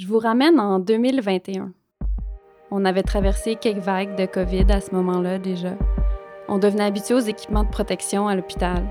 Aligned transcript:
Je 0.00 0.06
vous 0.06 0.18
ramène 0.18 0.58
en 0.58 0.78
2021. 0.78 1.74
On 2.70 2.86
avait 2.86 3.02
traversé 3.02 3.56
quelques 3.56 3.84
vagues 3.84 4.16
de 4.16 4.24
COVID 4.24 4.64
à 4.70 4.80
ce 4.80 4.94
moment-là 4.94 5.38
déjà. 5.38 5.74
On 6.48 6.56
devenait 6.56 6.84
habitué 6.84 7.12
aux 7.12 7.18
équipements 7.18 7.64
de 7.64 7.68
protection 7.68 8.26
à 8.26 8.34
l'hôpital. 8.34 8.82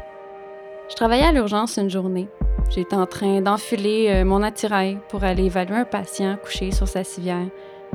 Je 0.88 0.96
travaillais 0.96 1.26
à 1.26 1.32
l'urgence 1.32 1.78
une 1.78 1.90
journée. 1.90 2.30
J'étais 2.70 2.96
en 2.96 3.08
train 3.08 3.42
d'enfiler 3.42 4.10
euh, 4.10 4.24
mon 4.24 4.44
attirail 4.44 5.00
pour 5.10 5.24
aller 5.24 5.46
évaluer 5.46 5.78
un 5.78 5.84
patient 5.84 6.38
couché 6.44 6.70
sur 6.70 6.88
sa 6.88 7.04
civière. 7.04 7.48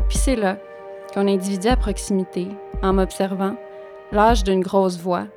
Puis 0.08 0.18
c'est 0.18 0.34
là 0.34 0.58
qu'un 1.12 1.28
individu 1.28 1.68
à 1.68 1.76
proximité, 1.76 2.48
en 2.82 2.94
m'observant, 2.94 3.54
lâche 4.10 4.42
d'une 4.42 4.60
grosse 4.60 4.98
voix. 4.98 5.28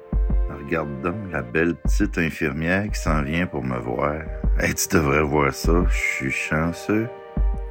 Regarde 0.49 0.99
donc 1.03 1.31
la 1.31 1.43
belle 1.43 1.75
petite 1.75 2.17
infirmière 2.17 2.89
qui 2.89 2.99
s'en 2.99 3.21
vient 3.21 3.45
pour 3.45 3.63
me 3.63 3.77
voir. 3.77 4.15
Tu 4.59 4.97
devrais 4.97 5.21
voir 5.21 5.53
ça, 5.53 5.85
je 5.87 5.95
suis 5.95 6.31
chanceux. 6.31 7.07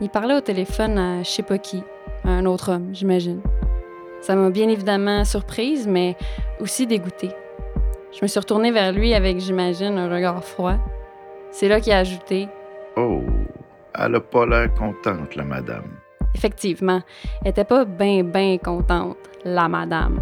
Il 0.01 0.11
parlait 0.11 0.35
au 0.35 0.41
téléphone 0.41 0.99
à 0.99 1.23
je 1.23 1.31
sais 1.31 1.43
pas 1.43 1.57
qui, 1.57 1.83
à 2.25 2.29
un 2.29 2.45
autre 2.45 2.71
homme, 2.73 2.91
j'imagine. 2.93 3.41
Ça 4.21 4.35
m'a 4.35 4.50
bien 4.50 4.68
évidemment 4.68 5.25
surprise, 5.25 5.87
mais 5.87 6.17
aussi 6.61 6.87
dégoûtée. 6.87 7.31
Je 8.13 8.18
me 8.23 8.27
suis 8.27 8.39
retournée 8.39 8.73
vers 8.73 8.93
lui 8.93 9.14
avec, 9.14 9.40
j'imagine, 9.40 9.96
un 9.96 10.13
regard 10.13 10.45
froid. 10.45 10.77
C'est 11.51 11.68
là 11.68 11.81
qu'il 11.81 11.93
a 11.93 11.99
ajouté 11.99 12.49
Oh, 12.96 13.23
elle 13.99 14.14
a 14.14 14.21
pas 14.21 14.45
l'air 14.45 14.73
contente, 14.75 15.35
la 15.35 15.45
madame. 15.45 15.99
Effectivement, 16.35 17.01
elle 17.43 17.51
était 17.51 17.65
pas 17.65 17.87
bien, 17.87 18.23
bien 18.23 18.59
contente, 18.59 19.17
la 19.45 19.68
madame. 19.68 20.21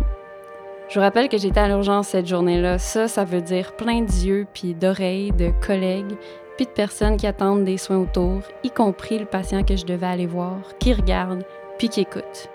Je 0.88 0.95
vous 0.95 1.01
rappelle 1.01 1.29
que 1.29 1.38
j'étais 1.38 1.60
à 1.60 1.66
l'urgence 1.66 2.09
cette 2.09 2.27
journée-là. 2.27 2.79
Ça, 2.79 3.09
ça 3.09 3.24
veut 3.24 3.41
dire 3.41 3.74
plein 3.74 4.02
d'yeux 4.02 4.46
puis 4.52 4.74
d'oreilles, 4.74 5.32
de 5.32 5.51
collègues, 5.66 6.15
puis 6.56 6.66
de 6.66 6.70
personnes 6.70 7.16
qui 7.16 7.26
attendent 7.26 7.64
des 7.64 7.78
soins 7.78 7.98
autour, 7.98 8.42
y 8.62 8.70
compris 8.70 9.18
le 9.18 9.26
patient 9.26 9.64
que 9.64 9.76
je 9.76 9.84
devais 9.84 10.06
aller 10.06 10.26
voir, 10.26 10.76
qui 10.78 10.92
regarde, 10.92 11.45
puis 11.78 11.88
qui 11.88 12.00
écoute. 12.00 12.48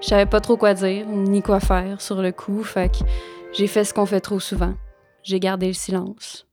Je 0.00 0.08
savais 0.08 0.26
pas 0.26 0.40
trop 0.40 0.56
quoi 0.56 0.74
dire, 0.74 1.06
ni 1.06 1.42
quoi 1.42 1.60
faire 1.60 2.00
sur 2.00 2.20
le 2.20 2.32
coup, 2.32 2.62
fait 2.62 2.90
que 2.90 3.04
j'ai 3.52 3.66
fait 3.66 3.84
ce 3.84 3.94
qu'on 3.94 4.06
fait 4.06 4.20
trop 4.20 4.40
souvent. 4.40 4.74
J'ai 5.22 5.40
gardé 5.40 5.66
le 5.66 5.72
silence. 5.72 6.46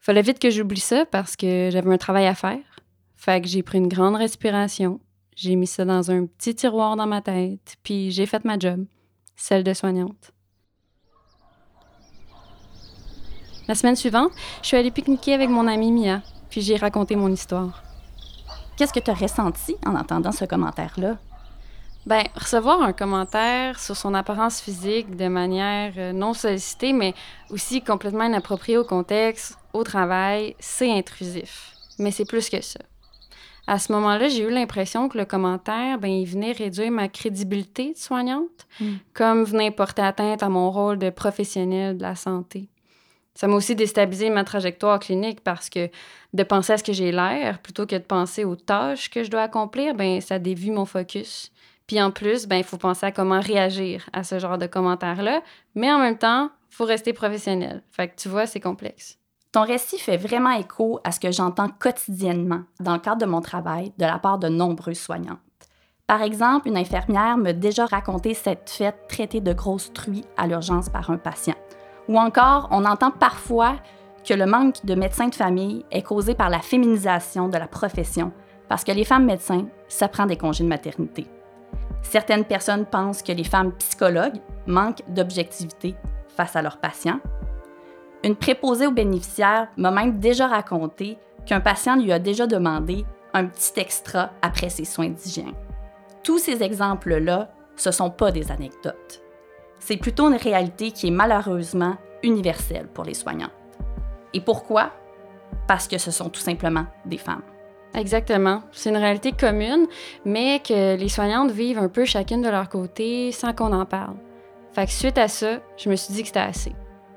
Fallait 0.00 0.22
vite 0.22 0.38
que 0.38 0.50
j'oublie 0.50 0.80
ça 0.80 1.06
parce 1.06 1.36
que 1.36 1.70
j'avais 1.72 1.92
un 1.92 1.98
travail 1.98 2.26
à 2.26 2.34
faire. 2.34 2.60
Fait 3.14 3.40
que 3.40 3.48
j'ai 3.48 3.62
pris 3.62 3.78
une 3.78 3.88
grande 3.88 4.16
respiration, 4.16 5.00
j'ai 5.34 5.56
mis 5.56 5.66
ça 5.66 5.84
dans 5.84 6.10
un 6.10 6.26
petit 6.26 6.54
tiroir 6.54 6.96
dans 6.96 7.06
ma 7.06 7.22
tête, 7.22 7.76
puis 7.82 8.10
j'ai 8.10 8.26
fait 8.26 8.44
ma 8.44 8.58
job, 8.58 8.84
celle 9.34 9.64
de 9.64 9.72
soignante. 9.72 10.32
La 13.66 13.74
semaine 13.74 13.96
suivante, 13.96 14.30
je 14.60 14.68
suis 14.68 14.76
allée 14.76 14.90
pique-niquer 14.90 15.32
avec 15.32 15.48
mon 15.48 15.66
amie 15.66 15.90
Mia, 15.90 16.20
puis 16.50 16.60
j'ai 16.60 16.76
raconté 16.76 17.16
mon 17.16 17.30
histoire. 17.30 17.82
Qu'est-ce 18.76 18.92
que 18.92 19.00
tu 19.00 19.10
as 19.10 19.14
ressenti 19.14 19.74
en 19.86 19.94
entendant 19.94 20.32
ce 20.32 20.44
commentaire-là? 20.44 21.16
Ben, 22.04 22.24
recevoir 22.34 22.82
un 22.82 22.92
commentaire 22.92 23.80
sur 23.80 23.96
son 23.96 24.12
apparence 24.12 24.60
physique 24.60 25.16
de 25.16 25.28
manière 25.28 25.94
euh, 25.96 26.12
non 26.12 26.34
sollicitée, 26.34 26.92
mais 26.92 27.14
aussi 27.48 27.80
complètement 27.80 28.24
inappropriée 28.24 28.76
au 28.76 28.84
contexte, 28.84 29.56
au 29.72 29.82
travail, 29.82 30.54
c'est 30.58 30.92
intrusif. 30.92 31.72
Mais 31.98 32.10
c'est 32.10 32.26
plus 32.26 32.50
que 32.50 32.60
ça. 32.60 32.80
À 33.66 33.78
ce 33.78 33.92
moment-là, 33.92 34.28
j'ai 34.28 34.42
eu 34.42 34.50
l'impression 34.50 35.08
que 35.08 35.16
le 35.16 35.24
commentaire, 35.24 35.98
ben, 35.98 36.10
il 36.10 36.26
venait 36.26 36.52
réduire 36.52 36.90
ma 36.90 37.08
crédibilité 37.08 37.94
de 37.94 37.98
soignante, 37.98 38.66
comme 39.14 39.44
venait 39.44 39.70
porter 39.70 40.02
atteinte 40.02 40.42
à 40.42 40.50
mon 40.50 40.70
rôle 40.70 40.98
de 40.98 41.08
professionnel 41.08 41.96
de 41.96 42.02
la 42.02 42.14
santé. 42.14 42.68
Ça 43.34 43.48
m'a 43.48 43.54
aussi 43.54 43.74
déstabilisé 43.74 44.30
ma 44.30 44.44
trajectoire 44.44 45.00
clinique 45.00 45.40
parce 45.42 45.68
que 45.68 45.90
de 46.32 46.42
penser 46.44 46.74
à 46.74 46.78
ce 46.78 46.84
que 46.84 46.92
j'ai 46.92 47.10
l'air 47.10 47.58
plutôt 47.60 47.86
que 47.86 47.96
de 47.96 48.02
penser 48.02 48.44
aux 48.44 48.56
tâches 48.56 49.10
que 49.10 49.24
je 49.24 49.30
dois 49.30 49.42
accomplir, 49.42 49.94
ben 49.94 50.20
ça 50.20 50.38
dévie 50.38 50.70
mon 50.70 50.84
focus. 50.84 51.50
Puis 51.86 52.00
en 52.00 52.10
plus, 52.10 52.46
ben 52.46 52.56
il 52.56 52.64
faut 52.64 52.78
penser 52.78 53.06
à 53.06 53.12
comment 53.12 53.40
réagir 53.40 54.08
à 54.12 54.24
ce 54.24 54.38
genre 54.38 54.56
de 54.56 54.66
commentaires-là, 54.66 55.42
mais 55.74 55.92
en 55.92 55.98
même 55.98 56.16
temps, 56.16 56.50
faut 56.70 56.84
rester 56.84 57.12
professionnel. 57.12 57.82
Fait 57.90 58.08
que 58.08 58.14
tu 58.16 58.28
vois, 58.28 58.46
c'est 58.46 58.60
complexe. 58.60 59.18
Ton 59.52 59.62
récit 59.62 59.98
fait 59.98 60.16
vraiment 60.16 60.50
écho 60.50 60.98
à 61.04 61.12
ce 61.12 61.20
que 61.20 61.30
j'entends 61.30 61.68
quotidiennement 61.68 62.62
dans 62.80 62.94
le 62.94 62.98
cadre 62.98 63.20
de 63.20 63.30
mon 63.30 63.40
travail 63.40 63.92
de 63.98 64.04
la 64.04 64.18
part 64.18 64.38
de 64.38 64.48
nombreuses 64.48 64.98
soignantes. 64.98 65.38
Par 66.06 66.22
exemple, 66.22 66.68
une 66.68 66.76
infirmière 66.76 67.36
m'a 67.36 67.52
déjà 67.52 67.86
raconté 67.86 68.34
cette 68.34 68.68
fête 68.68 69.06
traitée 69.08 69.40
de 69.40 69.52
grosse 69.52 69.92
truie 69.92 70.24
à 70.36 70.46
l'urgence 70.46 70.88
par 70.88 71.10
un 71.10 71.16
patient. 71.16 71.54
Ou 72.08 72.18
encore, 72.18 72.68
on 72.70 72.84
entend 72.84 73.10
parfois 73.10 73.76
que 74.26 74.34
le 74.34 74.46
manque 74.46 74.84
de 74.84 74.94
médecins 74.94 75.28
de 75.28 75.34
famille 75.34 75.84
est 75.90 76.02
causé 76.02 76.34
par 76.34 76.50
la 76.50 76.60
féminisation 76.60 77.48
de 77.48 77.58
la 77.58 77.66
profession, 77.66 78.32
parce 78.68 78.84
que 78.84 78.92
les 78.92 79.04
femmes 79.04 79.26
médecins, 79.26 79.66
ça 79.88 80.08
des 80.26 80.36
congés 80.36 80.64
de 80.64 80.68
maternité. 80.68 81.26
Certaines 82.02 82.44
personnes 82.44 82.86
pensent 82.86 83.22
que 83.22 83.32
les 83.32 83.44
femmes 83.44 83.72
psychologues 83.72 84.40
manquent 84.66 85.02
d'objectivité 85.08 85.94
face 86.36 86.56
à 86.56 86.62
leurs 86.62 86.78
patients. 86.78 87.20
Une 88.22 88.36
préposée 88.36 88.86
aux 88.86 88.92
bénéficiaires 88.92 89.68
m'a 89.76 89.90
même 89.90 90.18
déjà 90.18 90.46
raconté 90.46 91.18
qu'un 91.46 91.60
patient 91.60 91.96
lui 91.96 92.12
a 92.12 92.18
déjà 92.18 92.46
demandé 92.46 93.04
un 93.34 93.46
petit 93.46 93.78
extra 93.78 94.30
après 94.40 94.70
ses 94.70 94.84
soins 94.84 95.08
d'hygiène. 95.08 95.54
Tous 96.22 96.38
ces 96.38 96.62
exemples-là, 96.62 97.50
ce 97.76 97.90
sont 97.90 98.10
pas 98.10 98.30
des 98.30 98.50
anecdotes. 98.50 99.23
C'est 99.86 99.98
plutôt 99.98 100.30
une 100.30 100.36
réalité 100.36 100.92
qui 100.92 101.08
est 101.08 101.10
malheureusement 101.10 101.98
universelle 102.22 102.88
pour 102.94 103.04
les 103.04 103.12
soignants. 103.12 103.50
Et 104.32 104.40
pourquoi? 104.40 104.92
Parce 105.68 105.88
que 105.88 105.98
ce 105.98 106.10
sont 106.10 106.30
tout 106.30 106.40
simplement 106.40 106.86
des 107.04 107.18
femmes. 107.18 107.42
Exactement. 107.94 108.62
C'est 108.72 108.88
une 108.88 108.96
réalité 108.96 109.32
commune, 109.32 109.86
mais 110.24 110.62
que 110.66 110.96
les 110.96 111.08
soignantes 111.10 111.50
vivent 111.50 111.76
un 111.76 111.90
peu 111.90 112.06
chacune 112.06 112.40
de 112.40 112.48
leur 112.48 112.70
côté 112.70 113.30
sans 113.30 113.52
qu'on 113.52 113.74
en 113.74 113.84
parle. 113.84 114.16
Fait 114.72 114.86
que 114.86 114.90
suite 114.90 115.18
à 115.18 115.28
ça, 115.28 115.58
je 115.76 115.90
me 115.90 115.96
suis 115.96 116.14
dit 116.14 116.22
que 116.22 116.28
c'était 116.28 116.40
assez. 116.40 116.72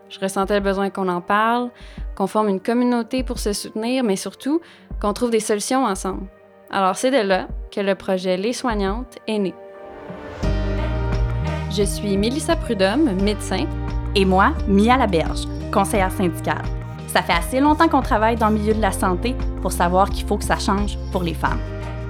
Je 0.10 0.20
ressentais 0.20 0.56
le 0.56 0.60
besoin 0.60 0.90
qu'on 0.90 1.08
en 1.08 1.22
parle, 1.22 1.70
qu'on 2.18 2.28
forme 2.28 2.50
une 2.50 2.60
communauté 2.60 3.24
pour 3.24 3.40
se 3.40 3.54
soutenir, 3.54 4.04
mais 4.04 4.18
surtout 4.18 4.60
qu'on 5.02 5.14
trouve 5.14 5.32
des 5.32 5.40
solutions 5.40 5.86
ensemble. 5.86 6.28
Alors 6.70 6.98
c'est 6.98 7.12
de 7.12 7.26
là 7.26 7.48
que 7.72 7.80
le 7.80 7.96
projet 7.96 8.36
Les 8.36 8.52
Soignantes 8.52 9.16
est 9.26 9.40
né. 9.40 9.54
Je 11.70 11.84
suis 11.84 12.18
Mélissa 12.18 12.56
Prudhomme, 12.56 13.12
médecin. 13.22 13.66
Et 14.16 14.26
moi, 14.26 14.54
Mia 14.68 14.98
Laberge, 14.98 15.44
conseillère 15.72 16.12
syndicale. 16.12 16.64
Ça 17.08 17.22
fait 17.22 17.34
assez 17.34 17.60
longtemps 17.60 17.88
qu'on 17.90 18.02
travaille 18.02 18.36
dans 18.36 18.50
le 18.50 18.56
milieu 18.56 18.74
de 18.74 18.82
la 18.82 18.92
santé 18.92 19.36
pour 19.62 19.72
savoir 19.72 20.10
qu'il 20.10 20.26
faut 20.26 20.38
que 20.38 20.44
ça 20.44 20.58
change 20.58 20.98
pour 21.12 21.24
les 21.24 21.34
femmes. 21.34 21.60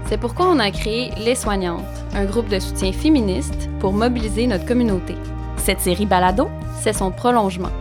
C'est 0.05 0.17
pourquoi 0.17 0.47
on 0.47 0.59
a 0.59 0.71
créé 0.71 1.11
Les 1.17 1.35
Soignantes, 1.35 1.83
un 2.13 2.25
groupe 2.25 2.47
de 2.47 2.59
soutien 2.59 2.93
féministe 2.93 3.69
pour 3.79 3.93
mobiliser 3.93 4.47
notre 4.47 4.65
communauté. 4.65 5.15
Cette 5.57 5.81
série 5.81 6.05
Balado, 6.05 6.49
c'est 6.79 6.93
son 6.93 7.11
prolongement. 7.11 7.71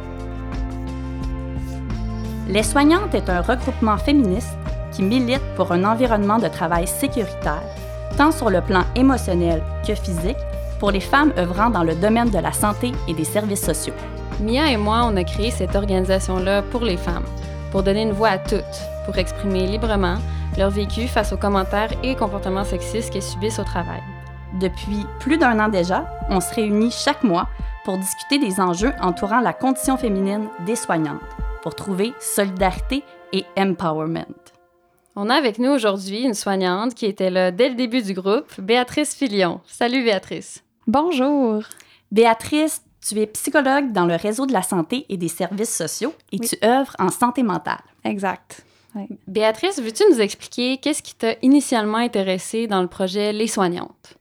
Les 2.49 2.63
Soignantes 2.63 3.15
est 3.15 3.31
un 3.31 3.43
regroupement 3.43 3.99
féministe 3.99 4.57
qui 4.93 5.03
milite 5.03 5.43
pour 5.57 5.73
un 5.73 5.85
environnement 5.85 6.39
de 6.39 6.49
travail 6.49 6.87
sécuritaire, 6.87 7.63
tant 8.17 8.33
sur 8.33 8.51
le 8.51 8.61
plan 8.61 8.83
émotionnel 8.97 9.63
que 9.87 9.95
physique, 9.95 10.37
pour 10.79 10.91
les 10.91 11.01
femmes 11.01 11.33
œuvrant 11.39 11.71
dans 11.71 11.85
le 11.85 11.95
domaine 11.95 12.31
de 12.31 12.39
la 12.39 12.53
santé 12.53 12.93
et 13.09 13.15
des 13.15 13.25
services 13.25 13.65
sociaux. 13.65 13.95
Mia 14.41 14.71
et 14.71 14.77
moi, 14.77 15.09
on 15.11 15.17
a 15.17 15.25
créé 15.25 15.51
cette 15.51 15.75
organisation-là 15.75 16.63
pour 16.63 16.83
les 16.83 16.97
femmes, 16.97 17.25
pour 17.73 17.83
donner 17.83 18.03
une 18.03 18.13
voix 18.13 18.29
à 18.29 18.39
toutes, 18.39 18.63
pour 19.05 19.17
exprimer 19.17 19.67
librement 19.67 20.19
leur 20.59 20.71
vécu 20.71 21.07
face 21.07 21.33
aux 21.33 21.37
commentaires 21.37 21.93
et 22.03 22.15
comportements 22.15 22.65
sexistes 22.65 23.13
qu'elles 23.13 23.23
subissent 23.23 23.59
au 23.59 23.65
travail. 23.65 24.03
Depuis 24.61 25.05
plus 25.21 25.39
d'un 25.39 25.59
an 25.59 25.69
déjà, 25.69 26.07
on 26.31 26.41
se 26.41 26.55
réunit 26.55 26.91
chaque 26.91 27.23
mois 27.23 27.49
pour 27.85 27.99
discuter 27.99 28.39
des 28.39 28.61
enjeux 28.61 28.93
entourant 29.01 29.41
la 29.41 29.53
condition 29.53 29.97
féminine 29.97 30.49
des 30.65 30.77
soignantes, 30.77 31.21
pour 31.63 31.75
trouver 31.75 32.13
solidarité 32.21 33.05
et 33.33 33.45
empowerment. 33.57 34.25
On 35.15 35.31
a 35.31 35.35
avec 35.35 35.59
nous 35.59 35.71
aujourd'hui 35.71 36.25
une 36.25 36.35
soignante 36.35 36.95
qui 36.95 37.07
était 37.07 37.31
là 37.31 37.51
dès 37.51 37.71
le 37.71 37.75
début 37.75 38.03
du 38.03 38.13
groupe, 38.13 38.61
Béatrice 38.61 39.15
Filion. 39.15 39.61
Salut 39.67 40.05
Béatrice. 40.05 40.66
Bonjour. 40.87 41.63
Béatrice, 42.13 42.83
tu 43.07 43.19
es 43.19 43.27
psychologue 43.27 43.93
dans 43.93 44.07
le 44.07 44.15
réseau 44.15 44.47
de 44.47 44.53
la 44.53 44.63
santé 44.63 45.05
et 45.09 45.17
des 45.17 45.29
services 45.29 45.75
sociaux 45.75 46.15
et 46.33 46.39
Oui. 46.41 46.49
tu 46.49 46.57
œuvres 46.65 46.95
en 46.99 47.09
santé 47.11 47.43
mentale. 47.43 47.81
Exact. 48.05 48.65
Béatrice, 49.27 49.79
veux-tu 49.81 50.05
nous 50.11 50.21
expliquer 50.21 50.79
qu'est-ce 50.79 51.03
qui 51.03 51.15
t'a 51.15 51.35
initialement 51.43 51.99
intéressé 51.99 52.67
dans 52.67 52.81
le 52.81 52.89
projet 52.89 53.33
Les 53.33 53.47
Soignantes? 53.47 54.15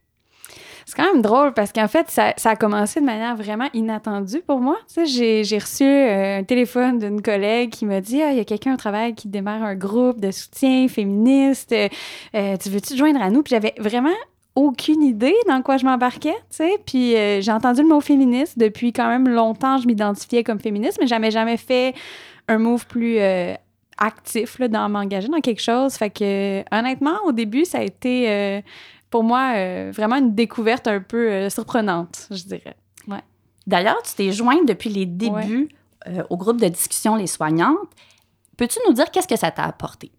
C'est 0.87 0.95
quand 0.95 1.11
même 1.13 1.21
drôle 1.21 1.53
parce 1.53 1.71
qu'en 1.71 1.87
fait, 1.87 2.11
ça, 2.11 2.33
ça 2.37 2.51
a 2.51 2.55
commencé 2.55 2.99
de 2.99 3.05
manière 3.05 3.35
vraiment 3.35 3.69
inattendue 3.73 4.41
pour 4.45 4.59
moi. 4.59 4.77
Tu 4.87 4.93
sais, 4.95 5.05
j'ai, 5.05 5.43
j'ai 5.43 5.57
reçu 5.57 5.83
euh, 5.83 6.39
un 6.39 6.43
téléphone 6.43 6.99
d'une 6.99 7.21
collègue 7.23 7.71
qui 7.71 7.85
m'a 7.85 8.01
dit 8.01 8.21
Ah, 8.21 8.31
il 8.31 8.37
y 8.37 8.39
a 8.39 8.45
quelqu'un 8.45 8.73
au 8.75 8.77
travail 8.77 9.15
qui 9.15 9.27
démarre 9.27 9.63
un 9.63 9.73
groupe 9.75 10.19
de 10.19 10.29
soutien 10.29 10.87
féministe. 10.87 11.73
Euh, 11.73 12.57
tu 12.57 12.69
veux-tu 12.69 12.93
te 12.93 12.95
joindre 12.97 13.21
à 13.21 13.29
nous? 13.31 13.41
Puis 13.41 13.51
j'avais 13.51 13.73
vraiment 13.79 14.13
aucune 14.55 15.03
idée 15.03 15.35
dans 15.47 15.61
quoi 15.61 15.77
je 15.77 15.85
m'embarquais, 15.85 16.35
tu 16.49 16.57
sais. 16.57 16.79
Puis 16.85 17.15
euh, 17.15 17.41
j'ai 17.41 17.51
entendu 17.51 17.81
le 17.81 17.89
mot 17.89 17.99
féministe 17.99 18.57
depuis 18.57 18.93
quand 18.93 19.07
même 19.07 19.27
longtemps. 19.27 19.77
Je 19.77 19.85
m'identifiais 19.85 20.43
comme 20.43 20.59
féministe, 20.59 20.97
mais 20.99 21.07
j'avais 21.07 21.31
jamais 21.31 21.57
fait 21.57 21.93
un 22.47 22.57
move 22.57 22.87
plus 22.87 23.19
euh, 23.19 23.53
actif 23.97 24.57
là, 24.59 24.69
dans 24.69 24.87
m'engager 24.87 25.27
dans 25.27 25.41
quelque 25.41 25.61
chose. 25.61 25.95
Fait 25.95 26.09
que, 26.09 26.63
honnêtement, 26.71 27.17
au 27.25 27.33
début, 27.33 27.65
ça 27.65 27.79
a 27.79 27.83
été 27.83 28.29
euh, 28.29 28.61
pour 29.09 29.23
moi 29.23 29.53
vraiment 29.91 30.15
une 30.15 30.33
découverte 30.33 30.87
un 30.87 31.01
peu 31.01 31.49
surprenante, 31.49 32.27
je 32.31 32.43
dirais. 32.43 32.75
Ouais. 33.07 33.21
D'ailleurs, 33.67 34.01
tu 34.03 34.13
t'es 34.15 34.31
jointe 34.31 34.67
depuis 34.67 34.89
les 34.89 35.05
débuts 35.05 35.69
au 36.29 36.37
groupe 36.37 36.61
de 36.61 36.67
discussion 36.67 37.15
Les 37.15 37.27
Soignantes. 37.27 37.89
Peux-tu 38.57 38.79
nous 38.87 38.93
dire 38.93 39.11
qu'est-ce 39.11 39.27
que 39.27 39.37
ça 39.37 39.51
t'a 39.51 39.63
apporté? 39.63 40.11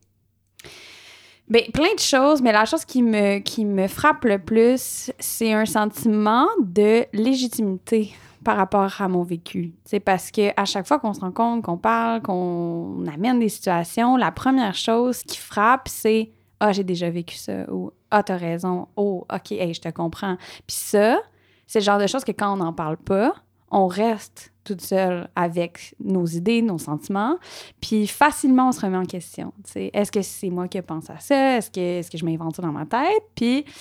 Bien, 1.48 1.62
plein 1.72 1.94
de 1.94 2.00
choses, 2.00 2.42
mais 2.42 2.50
la 2.50 2.64
chose 2.64 2.84
qui 2.84 3.02
me, 3.02 3.38
qui 3.38 3.64
me 3.64 3.86
frappe 3.86 4.24
le 4.24 4.38
plus, 4.38 5.12
c'est 5.20 5.52
un 5.52 5.64
sentiment 5.64 6.48
de 6.60 7.06
légitimité 7.12 8.12
par 8.44 8.56
rapport 8.56 9.00
à 9.00 9.08
mon 9.08 9.22
vécu. 9.22 9.72
C'est 9.84 10.00
parce 10.00 10.32
que 10.32 10.50
à 10.60 10.64
chaque 10.64 10.88
fois 10.88 10.98
qu'on 10.98 11.14
se 11.14 11.20
rencontre, 11.20 11.64
qu'on 11.64 11.78
parle, 11.78 12.20
qu'on 12.22 13.04
amène 13.06 13.38
des 13.38 13.48
situations, 13.48 14.16
la 14.16 14.32
première 14.32 14.74
chose 14.74 15.22
qui 15.22 15.38
frappe, 15.38 15.88
c'est 15.88 16.32
ah 16.58 16.72
j'ai 16.72 16.84
déjà 16.84 17.10
vécu 17.10 17.36
ça 17.36 17.70
ou 17.72 17.92
ah 18.10 18.24
t'as 18.24 18.36
raison, 18.36 18.88
oh 18.96 19.24
ok 19.32 19.52
hey, 19.52 19.72
je 19.72 19.80
te 19.80 19.88
comprends. 19.88 20.36
Puis 20.66 20.76
ça, 20.76 21.20
c'est 21.68 21.78
le 21.78 21.84
genre 21.84 21.98
de 21.98 22.06
choses 22.08 22.24
que 22.24 22.32
quand 22.32 22.52
on 22.52 22.56
n'en 22.56 22.72
parle 22.72 22.96
pas, 22.96 23.34
on 23.70 23.86
reste 23.86 24.52
toute 24.64 24.80
seule 24.80 25.28
avec 25.36 25.94
nos 26.00 26.26
idées, 26.26 26.62
nos 26.62 26.78
sentiments, 26.78 27.38
puis 27.80 28.06
facilement 28.06 28.68
on 28.68 28.72
se 28.72 28.80
remet 28.80 28.96
en 28.96 29.04
question. 29.04 29.52
Est-ce 29.74 30.10
que 30.10 30.22
c'est 30.22 30.50
moi 30.50 30.68
qui 30.68 30.80
pense 30.82 31.08
à 31.10 31.18
ça? 31.18 31.58
Est-ce 31.58 31.70
que, 31.70 31.80
est 32.00 32.10
que 32.10 32.18
je 32.18 32.24
m'invente 32.24 32.56
ça 32.56 32.62
dans 32.62 32.72
ma 32.72 32.84
tête? 32.84 33.22
Puis, 33.34 33.64
tu 33.64 33.72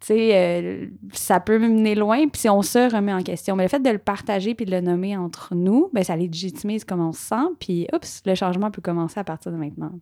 sais, 0.00 0.30
euh, 0.34 0.86
ça 1.12 1.40
peut 1.40 1.58
me 1.58 1.68
mener 1.68 1.94
loin, 1.94 2.26
puis 2.28 2.48
on 2.48 2.62
se 2.62 2.92
remet 2.92 3.12
en 3.12 3.22
question. 3.22 3.54
Mais 3.54 3.64
le 3.64 3.68
fait 3.68 3.80
de 3.80 3.90
le 3.90 3.98
partager 3.98 4.54
puis 4.54 4.66
de 4.66 4.72
le 4.72 4.80
nommer 4.80 5.16
entre 5.16 5.54
nous, 5.54 5.90
ben 5.92 6.02
ça 6.02 6.16
légitimise 6.16 6.84
comment 6.84 7.10
on 7.10 7.12
se 7.12 7.20
sent, 7.20 7.46
puis 7.58 7.86
oups, 7.94 8.22
le 8.24 8.34
changement 8.34 8.70
peut 8.70 8.82
commencer 8.82 9.20
à 9.20 9.24
partir 9.24 9.52
de 9.52 9.56
maintenant. 9.56 9.92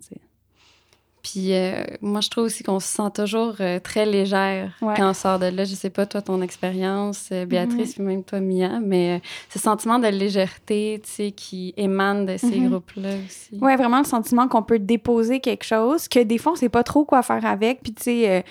Puis 1.33 1.53
euh, 1.53 1.83
moi, 2.01 2.21
je 2.21 2.29
trouve 2.31 2.45
aussi 2.45 2.63
qu'on 2.63 2.81
se 2.81 2.87
sent 2.89 3.11
toujours 3.15 3.55
euh, 3.61 3.79
très 3.81 4.07
légère 4.07 4.73
Ouais. 4.81 4.95
quand 4.97 5.11
on 5.11 5.15
sort 5.15 5.39
de 5.39 5.47
là. 5.47 5.65
Je 5.65 5.75
sais 5.75 5.91
pas, 5.91 6.07
toi, 6.07 6.23
ton 6.23 6.41
expérience, 6.43 7.29
euh, 7.33 7.45
Béatrice, 7.45 7.95
puis 7.95 8.03
même 8.03 8.25
toi, 8.25 8.41
Mia, 8.41 8.81
mais 8.81 9.17
euh, 9.17 9.19
ce 9.51 9.59
sentiment 9.59 9.99
de 9.99 10.07
légèreté, 10.09 11.01
tu 11.05 11.11
sais, 11.11 11.31
qui 11.33 11.75
émane 11.77 12.25
de 12.27 12.37
ces 12.37 12.59
Mhm. 12.59 12.69
groupes-là 12.71 13.11
aussi. 13.27 13.59
Ouais, 13.61 13.77
vraiment 13.77 13.99
le 13.99 14.05
sentiment 14.05 14.49
qu'on 14.49 14.63
peut 14.63 14.79
déposer 14.79 15.41
quelque 15.41 15.65
chose, 15.65 16.09
que 16.09 16.21
des 16.21 16.39
fois, 16.39 16.53
on 16.53 16.55
sait 16.57 16.69
pas 16.69 16.83
trop 16.85 17.05
quoi 17.05 17.23
faire 17.23 17.45
avec. 17.45 17.83
Puis, 17.83 17.93
tu 17.93 18.03
sais, 18.05 18.45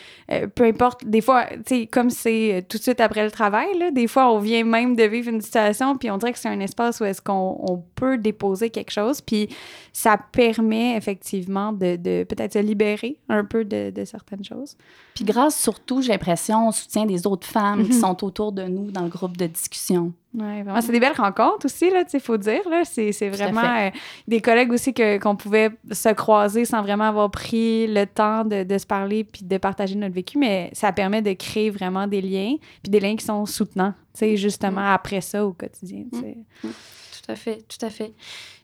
peu 0.55 0.65
importe, 0.65 1.05
des 1.05 1.21
fois, 1.21 1.45
tu 1.47 1.61
sais, 1.65 1.85
comme 1.87 2.09
c'est 2.09 2.65
tout 2.69 2.77
de 2.77 2.83
suite 2.83 2.99
après 3.01 3.23
le 3.23 3.31
travail, 3.31 3.67
là, 3.79 3.91
des 3.91 4.07
fois, 4.07 4.31
on 4.31 4.39
vient 4.39 4.63
même 4.63 4.95
de 4.95 5.03
vivre 5.03 5.29
une 5.29 5.41
situation, 5.41 5.97
puis 5.97 6.11
on 6.11 6.17
dirait 6.17 6.33
que 6.33 6.39
c'est 6.39 6.49
un 6.49 6.59
espace 6.59 6.99
où 6.99 7.05
est-ce 7.05 7.21
qu'on 7.21 7.57
on 7.67 7.83
peut 7.95 8.17
déposer 8.17 8.69
quelque 8.69 8.91
chose. 8.91 9.21
Puis, 9.21 9.47
ça 9.93 10.15
permet 10.31 10.95
effectivement 10.95 11.71
de, 11.73 11.95
de 11.95 12.23
peut-être 12.23 12.55
libérer 12.67 13.17
un 13.29 13.43
peu 13.45 13.65
de, 13.65 13.89
de 13.89 14.05
certaines 14.05 14.43
choses. 14.43 14.75
Puis 15.15 15.25
grâce 15.25 15.59
surtout, 15.59 16.01
j'ai 16.01 16.11
l'impression, 16.11 16.67
au 16.67 16.71
soutien 16.71 17.05
des 17.05 17.25
autres 17.25 17.47
femmes 17.47 17.83
qui 17.85 17.93
Mhm. 17.93 18.01
sont 18.01 18.23
autour 18.23 18.51
de 18.51 18.63
nous 18.63 18.91
dans 18.91 19.01
le 19.03 19.09
groupe 19.09 19.35
de 19.37 19.47
discussion. 19.47 20.13
Ouais, 20.33 20.61
vraiment. 20.61 20.81
C'est 20.81 20.91
des 20.91 20.99
belles 20.99 21.15
rencontres 21.17 21.65
aussi, 21.65 21.89
là, 21.89 22.03
sais, 22.07 22.19
faut 22.19 22.37
dire, 22.37 22.61
là. 22.69 22.83
C'est, 22.85 23.11
vraiment 23.29 23.63
euh, 23.63 23.89
des 24.27 24.39
collègues 24.41 24.71
aussi 24.71 24.93
que, 24.93 25.17
qu'on 25.17 25.35
pouvait 25.35 25.71
se 25.91 26.09
croiser 26.13 26.65
sans 26.65 26.81
vraiment 26.83 27.05
avoir 27.05 27.31
pris 27.31 27.87
le 27.87 28.05
temps 28.05 28.45
de, 28.45 28.63
de 28.63 28.77
se 28.77 28.85
parler 28.85 29.23
puis 29.23 29.43
de 29.45 29.57
partager 29.57 29.95
notre 29.95 30.13
vécu, 30.13 30.37
mais 30.37 30.69
ça 30.73 30.91
permet 30.91 31.23
de 31.23 31.33
créer 31.33 31.71
vraiment 31.71 32.05
des 32.05 32.21
liens, 32.21 32.55
puis 32.83 32.91
des 32.91 32.99
liens 32.99 33.15
qui 33.15 33.25
sont 33.25 33.45
soutenants, 33.47 33.93
tu 34.13 34.19
sais, 34.19 34.37
justement 34.37 34.91
après 34.93 35.21
ça 35.21 35.43
au 35.45 35.53
quotidien, 35.53 36.03
tu 36.13 36.19
sais. 36.19 36.37
Tout 36.61 37.31
à 37.31 37.35
fait, 37.35 37.63
tout 37.67 37.83
à 37.85 37.89
fait. 37.89 38.13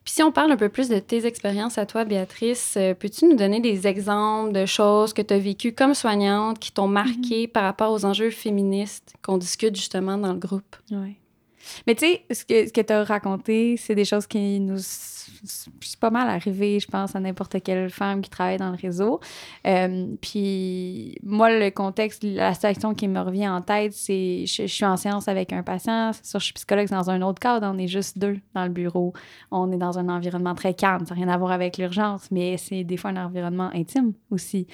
Puis 0.04 0.16
si 0.16 0.24
on 0.24 0.32
parle 0.32 0.52
un 0.52 0.58
peu 0.58 0.70
plus 0.70 0.90
de 0.90 1.00
tes 1.00 1.26
expériences 1.26 1.78
à 1.78 1.86
toi, 1.86 2.04
Béatrice, 2.04 2.76
euh, 2.78 2.94
peux-tu 2.94 3.26
nous 3.26 3.36
donner 3.36 3.62
des 3.62 3.88
exemples 3.88 4.52
de 4.52 4.66
choses 4.66 5.14
que 5.14 5.22
tu 5.22 5.34
as 5.34 5.40
vécues 5.40 5.74
comme 5.74 5.94
soignante 5.94 6.60
qui 6.60 6.72
t'ont 6.72 6.88
marqué 6.88 7.48
par 7.48 7.64
rapport 7.64 7.92
aux 7.92 8.04
enjeux 8.04 8.30
féministes 8.30 9.14
qu'on 9.22 9.38
discute 9.38 9.76
justement 9.76 10.18
dans 10.18 10.34
le 10.34 10.40
groupe? 10.40 10.76
Ouais. 10.92 11.18
Mais 11.88 11.96
tu 11.96 12.06
sais, 12.06 12.24
ce 12.32 12.44
que, 12.44 12.68
ce 12.68 12.74
que 12.74 12.82
tu 12.82 12.92
as 12.92 13.04
raconté, 13.04 13.78
c'est 13.78 13.96
des 13.96 14.06
choses 14.06 14.28
qui 14.28 14.60
nous. 14.60 14.80
C'est 15.44 16.00
pas 16.00 16.10
mal 16.10 16.30
arrivé, 16.30 16.80
je 16.80 16.88
pense, 16.88 17.16
à 17.16 17.20
n'importe 17.20 17.62
quelle 17.64 17.90
femme 17.90 18.22
qui 18.22 18.30
travaille 18.30 18.58
dans 18.58 18.70
le 18.70 18.78
réseau. 18.78 19.20
Euh, 19.68 20.08
puis, 20.22 21.18
moi, 21.24 21.52
le 21.52 21.70
contexte, 21.72 22.24
la 22.24 22.54
situation 22.54 22.94
qui 22.94 23.08
me 23.08 23.20
revient 23.20 23.48
en 23.48 23.62
tête, 23.62 23.94
c'est 23.94 24.46
je, 24.46 24.64
je 24.64 24.74
suis 24.74 24.86
en 24.86 24.98
séance 24.98 25.28
avec 25.28 25.54
un 25.54 25.64
patient. 25.64 26.12
C'est 26.14 26.26
sûr, 26.26 26.40
je 26.40 26.46
suis 26.46 26.54
psychologue 26.54 26.90
dans 26.90 27.10
un 27.10 27.22
autre 27.22 27.40
cadre. 27.40 27.70
On 27.74 27.78
est 27.78 27.88
juste 27.88 28.18
deux 28.18 28.40
dans 28.54 28.64
le 28.64 28.70
bureau. 28.70 29.14
On 29.52 29.72
est 29.72 29.78
dans 29.78 30.00
un 30.00 30.10
environnement 30.10 30.56
très 30.56 30.74
calme. 30.74 31.06
Ça 31.06 31.16
n'a 31.16 31.22
rien 31.22 31.34
à 31.34 31.38
voir 31.38 31.52
avec 31.52 31.78
l'urgence, 31.78 32.30
mais 32.32 32.58
c'est 32.58 32.84
des 32.84 32.98
fois 32.98 33.12
un 33.12 33.26
environnement 33.26 33.70
intime 33.74 34.14
aussi. 34.32 34.68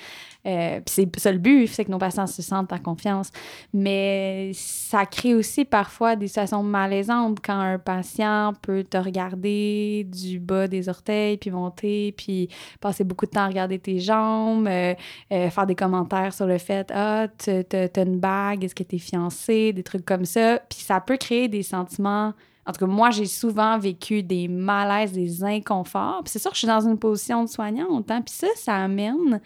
Euh, 0.46 0.80
puis, 0.82 0.94
c'est 0.96 1.20
ça 1.20 1.32
le 1.32 1.38
but, 1.38 1.68
c'est 1.68 1.86
que 1.86 1.92
nos 1.92 1.98
patients 1.98 2.28
se 2.28 2.42
sentent 2.42 2.74
en 2.74 2.80
confiance. 2.80 3.32
Mais 3.74 4.52
ça 4.54 5.06
crée 5.06 5.36
aussi 5.36 5.66
parfois 5.66 6.16
des 6.16 6.28
situations 6.28 6.64
malaisantes 6.64 7.40
quand 7.44 7.60
un 7.60 7.78
patient 7.78 8.54
peut 8.62 8.84
te 8.84 8.98
regarder 8.98 10.08
du 10.10 10.40
bas 10.50 10.68
des 10.68 10.90
orteils, 10.90 11.38
puis 11.38 11.52
monter, 11.52 12.12
puis 12.12 12.50
passer 12.80 13.04
beaucoup 13.04 13.26
de 13.26 13.32
temps 13.32 13.46
à 13.46 13.48
regarder 13.48 13.80
tes 13.80 14.00
jambes, 14.00 14.68
euh, 14.68 14.94
euh, 15.32 15.50
faire 15.50 15.66
des 15.66 15.76
commentaires 15.76 16.34
sur 16.34 16.48
le 16.48 16.58
fait 16.58 16.92
«Ah, 16.94 17.28
t'as 17.38 18.04
une 18.04 18.20
bague, 18.20 18.64
est-ce 18.64 18.76
que 18.76 18.84
t'es 18.84 18.98
fiancé?» 18.98 19.74
Des 19.80 19.84
trucs 19.84 20.06
comme 20.06 20.26
ça. 20.26 20.60
Puis 20.70 20.80
ça 20.80 21.00
peut 21.00 21.18
créer 21.18 21.48
des 21.48 21.64
sentiments... 21.64 22.34
En 22.66 22.72
tout 22.72 22.86
cas, 22.86 22.92
moi, 22.92 23.10
j'ai 23.10 23.26
souvent 23.26 23.80
vécu 23.80 24.22
des 24.22 24.48
malaises, 24.48 25.12
des 25.12 25.44
inconforts. 25.44 26.22
Puis 26.24 26.32
c'est 26.34 26.40
sûr 26.40 26.52
que 26.52 26.56
je 26.56 26.66
suis 26.66 26.68
dans 26.68 26.88
une 26.88 27.00
position 27.00 27.44
de 27.44 27.50
soignante, 27.50 28.12
hein, 28.12 28.22
puis 28.22 28.36
ça, 28.36 28.48
ça 28.56 28.76
amène... 28.76 29.42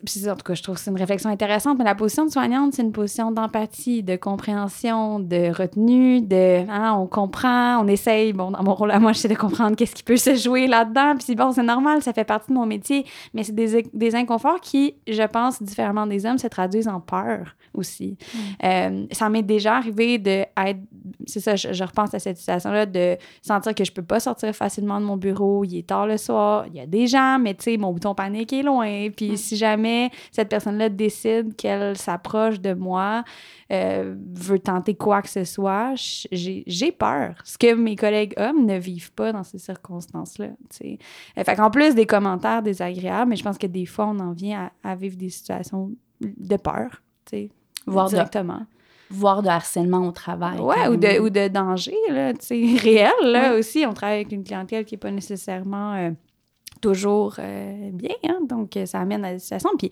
En 0.00 0.36
tout 0.36 0.44
cas, 0.44 0.54
je 0.54 0.62
trouve 0.62 0.76
que 0.76 0.80
c'est 0.80 0.90
une 0.90 0.96
réflexion 0.96 1.28
intéressante, 1.28 1.76
mais 1.76 1.84
la 1.84 1.94
position 1.94 2.24
de 2.24 2.30
soignante, 2.30 2.72
c'est 2.72 2.82
une 2.82 2.92
position 2.92 3.30
d'empathie, 3.30 4.02
de 4.02 4.16
compréhension, 4.16 5.20
de 5.20 5.54
retenue, 5.54 6.22
de 6.22 6.66
hein, 6.70 6.94
on 6.94 7.06
comprend, 7.06 7.78
on 7.78 7.86
essaye. 7.86 8.32
Bon, 8.32 8.50
dans 8.50 8.62
mon 8.62 8.74
rôle 8.74 8.90
à 8.90 8.98
moi, 8.98 9.12
j'essaie 9.12 9.28
de 9.28 9.34
comprendre 9.34 9.76
qu'est-ce 9.76 9.94
qui 9.94 10.02
peut 10.02 10.16
se 10.16 10.34
jouer 10.34 10.66
là-dedans. 10.66 11.16
Puis 11.18 11.34
bon, 11.34 11.52
c'est 11.52 11.62
normal, 11.62 12.00
ça 12.00 12.14
fait 12.14 12.24
partie 12.24 12.48
de 12.48 12.54
mon 12.54 12.64
métier, 12.64 13.04
mais 13.34 13.42
c'est 13.42 13.54
des, 13.54 13.86
des 13.92 14.14
inconforts 14.14 14.62
qui, 14.62 14.94
je 15.06 15.24
pense, 15.24 15.62
différemment 15.62 16.06
des 16.06 16.24
hommes, 16.24 16.38
se 16.38 16.46
traduisent 16.46 16.88
en 16.88 17.00
peur 17.00 17.54
aussi. 17.74 18.16
Euh, 18.64 19.06
ça 19.12 19.28
m'est 19.28 19.42
déjà 19.42 19.76
arrivé 19.76 20.16
de 20.16 20.44
être, 20.56 20.80
c'est 21.26 21.40
ça, 21.40 21.54
je, 21.54 21.70
je 21.70 21.84
repense 21.84 22.14
à 22.14 22.18
cette 22.18 22.38
situation-là, 22.38 22.86
de 22.86 23.18
sentir 23.42 23.74
que 23.74 23.84
je 23.84 23.92
peux 23.92 24.02
pas 24.02 24.20
sortir 24.20 24.54
facilement 24.54 25.00
de 25.00 25.04
mon 25.04 25.18
bureau, 25.18 25.64
il 25.64 25.76
est 25.76 25.86
tard 25.86 26.06
le 26.06 26.16
soir, 26.16 26.64
il 26.68 26.76
y 26.76 26.80
a 26.80 26.86
des 26.86 27.06
gens, 27.06 27.38
mais 27.38 27.52
tu 27.54 27.64
sais, 27.64 27.76
mon 27.76 27.92
bouton 27.92 28.14
panique 28.14 28.54
est 28.54 28.62
loin. 28.62 29.10
Puis 29.14 29.36
si 29.36 29.56
jamais 29.56 29.81
cette 30.30 30.48
personne-là 30.48 30.88
décide 30.88 31.56
qu'elle 31.56 31.96
s'approche 31.96 32.60
de 32.60 32.74
moi, 32.74 33.24
euh, 33.72 34.14
veut 34.34 34.58
tenter 34.58 34.94
quoi 34.94 35.22
que 35.22 35.28
ce 35.28 35.44
soit, 35.44 35.92
j'ai 35.96 36.92
peur. 36.92 37.34
Ce 37.44 37.56
que 37.58 37.74
mes 37.74 37.96
collègues 37.96 38.34
hommes 38.36 38.66
ne 38.66 38.78
vivent 38.78 39.12
pas 39.12 39.32
dans 39.32 39.42
ces 39.44 39.58
circonstances-là. 39.58 40.48
Euh, 40.84 40.96
Fait 41.44 41.56
qu'en 41.56 41.70
plus 41.70 41.94
des 41.94 42.06
commentaires 42.06 42.62
désagréables, 42.62 43.30
mais 43.30 43.36
je 43.36 43.44
pense 43.44 43.58
que 43.58 43.66
des 43.66 43.86
fois, 43.86 44.06
on 44.06 44.18
en 44.20 44.32
vient 44.32 44.70
à, 44.84 44.90
à 44.90 44.94
vivre 44.94 45.16
des 45.16 45.30
situations 45.30 45.90
de 46.20 46.56
peur, 46.56 47.02
Voire 47.86 48.06
de, 48.06 48.14
directement. 48.14 48.60
voire 49.10 49.42
de 49.42 49.48
harcèlement 49.48 50.06
au 50.06 50.12
travail. 50.12 50.58
Ouais, 50.60 50.86
ou 50.88 50.96
de, 50.96 51.18
ou 51.20 51.30
de 51.30 51.48
danger, 51.48 51.96
là, 52.10 52.32
tu 52.34 52.46
sais, 52.46 52.76
réel, 52.82 53.10
là, 53.24 53.52
Ouais. 53.52 53.58
aussi. 53.58 53.84
On 53.86 53.92
travaille 53.92 54.16
avec 54.20 54.32
une 54.32 54.44
clientèle 54.44 54.84
qui 54.84 54.94
n'est 54.94 54.98
pas 54.98 55.10
nécessairement 55.10 55.94
euh, 55.94 56.10
toujours 56.82 57.36
euh, 57.38 57.90
bien, 57.92 58.14
hein, 58.28 58.40
donc 58.46 58.76
euh, 58.76 58.84
ça 58.84 59.00
amène 59.00 59.24
à 59.24 59.32
des 59.32 59.38
situations. 59.38 59.70
Puis 59.78 59.90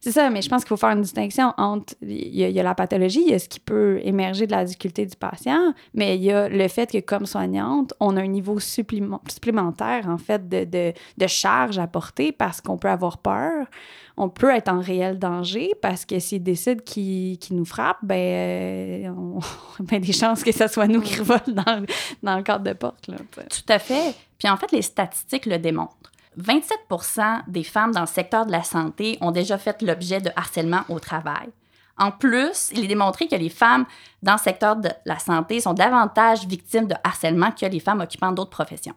c'est 0.00 0.10
ça, 0.10 0.30
mais 0.30 0.42
je 0.42 0.48
pense 0.48 0.62
qu'il 0.64 0.70
faut 0.70 0.76
faire 0.76 0.90
une 0.90 1.02
distinction 1.02 1.54
entre, 1.58 1.94
il 2.02 2.34
y, 2.36 2.42
a, 2.42 2.48
il 2.48 2.54
y 2.56 2.58
a 2.58 2.64
la 2.64 2.74
pathologie, 2.74 3.22
il 3.24 3.30
y 3.30 3.34
a 3.34 3.38
ce 3.38 3.48
qui 3.48 3.60
peut 3.60 4.00
émerger 4.02 4.48
de 4.48 4.50
la 4.50 4.64
difficulté 4.64 5.06
du 5.06 5.14
patient, 5.14 5.74
mais 5.94 6.16
il 6.16 6.24
y 6.24 6.32
a 6.32 6.48
le 6.48 6.66
fait 6.66 6.90
que 6.90 6.98
comme 6.98 7.24
soignante, 7.24 7.94
on 8.00 8.16
a 8.16 8.20
un 8.20 8.26
niveau 8.26 8.58
supplément- 8.58 9.20
supplémentaire, 9.30 10.08
en 10.08 10.18
fait, 10.18 10.48
de, 10.48 10.64
de, 10.64 10.92
de 11.18 11.26
charge 11.28 11.78
à 11.78 11.86
porter 11.86 12.32
parce 12.32 12.60
qu'on 12.60 12.78
peut 12.78 12.88
avoir 12.88 13.18
peur, 13.18 13.68
on 14.16 14.28
peut 14.28 14.50
être 14.50 14.68
en 14.72 14.80
réel 14.80 15.20
danger 15.20 15.70
parce 15.80 16.04
que 16.04 16.18
s'ils 16.18 16.42
décident 16.42 16.82
qu'ils 16.84 17.38
qu'ils 17.38 17.56
nous 17.56 17.64
frappent, 17.64 18.02
ben, 18.02 18.16
euh, 18.16 19.08
on, 19.16 19.38
on 19.80 19.96
a 19.96 20.00
des 20.00 20.12
chances 20.12 20.42
que 20.42 20.50
ce 20.50 20.66
soit 20.66 20.88
nous 20.88 21.00
qui 21.00 21.16
revolent 21.20 21.54
dans, 21.54 21.78
le- 21.80 21.86
dans 22.24 22.36
le 22.36 22.42
cadre 22.42 22.64
de 22.64 22.72
porte. 22.72 23.06
Là. 23.06 23.18
Tout 23.48 23.72
à 23.72 23.78
fait. 23.78 24.14
Puis 24.36 24.48
en 24.48 24.56
fait, 24.56 24.72
les 24.72 24.82
statistiques 24.82 25.46
le 25.46 25.58
démontrent. 25.58 25.96
27% 26.38 27.42
des 27.48 27.62
femmes 27.62 27.92
dans 27.92 28.00
le 28.02 28.06
secteur 28.06 28.46
de 28.46 28.52
la 28.52 28.62
santé 28.62 29.18
ont 29.20 29.30
déjà 29.30 29.58
fait 29.58 29.80
l'objet 29.82 30.20
de 30.20 30.30
harcèlement 30.36 30.82
au 30.88 30.98
travail. 30.98 31.48
En 31.98 32.10
plus, 32.10 32.70
il 32.72 32.84
est 32.84 32.88
démontré 32.88 33.28
que 33.28 33.36
les 33.36 33.50
femmes 33.50 33.84
dans 34.22 34.32
le 34.32 34.38
secteur 34.38 34.76
de 34.76 34.88
la 35.04 35.18
santé 35.18 35.60
sont 35.60 35.74
davantage 35.74 36.46
victimes 36.46 36.86
de 36.86 36.94
harcèlement 37.04 37.50
que 37.52 37.66
les 37.66 37.80
femmes 37.80 38.00
occupant 38.00 38.32
d'autres 38.32 38.50
professions. 38.50 38.94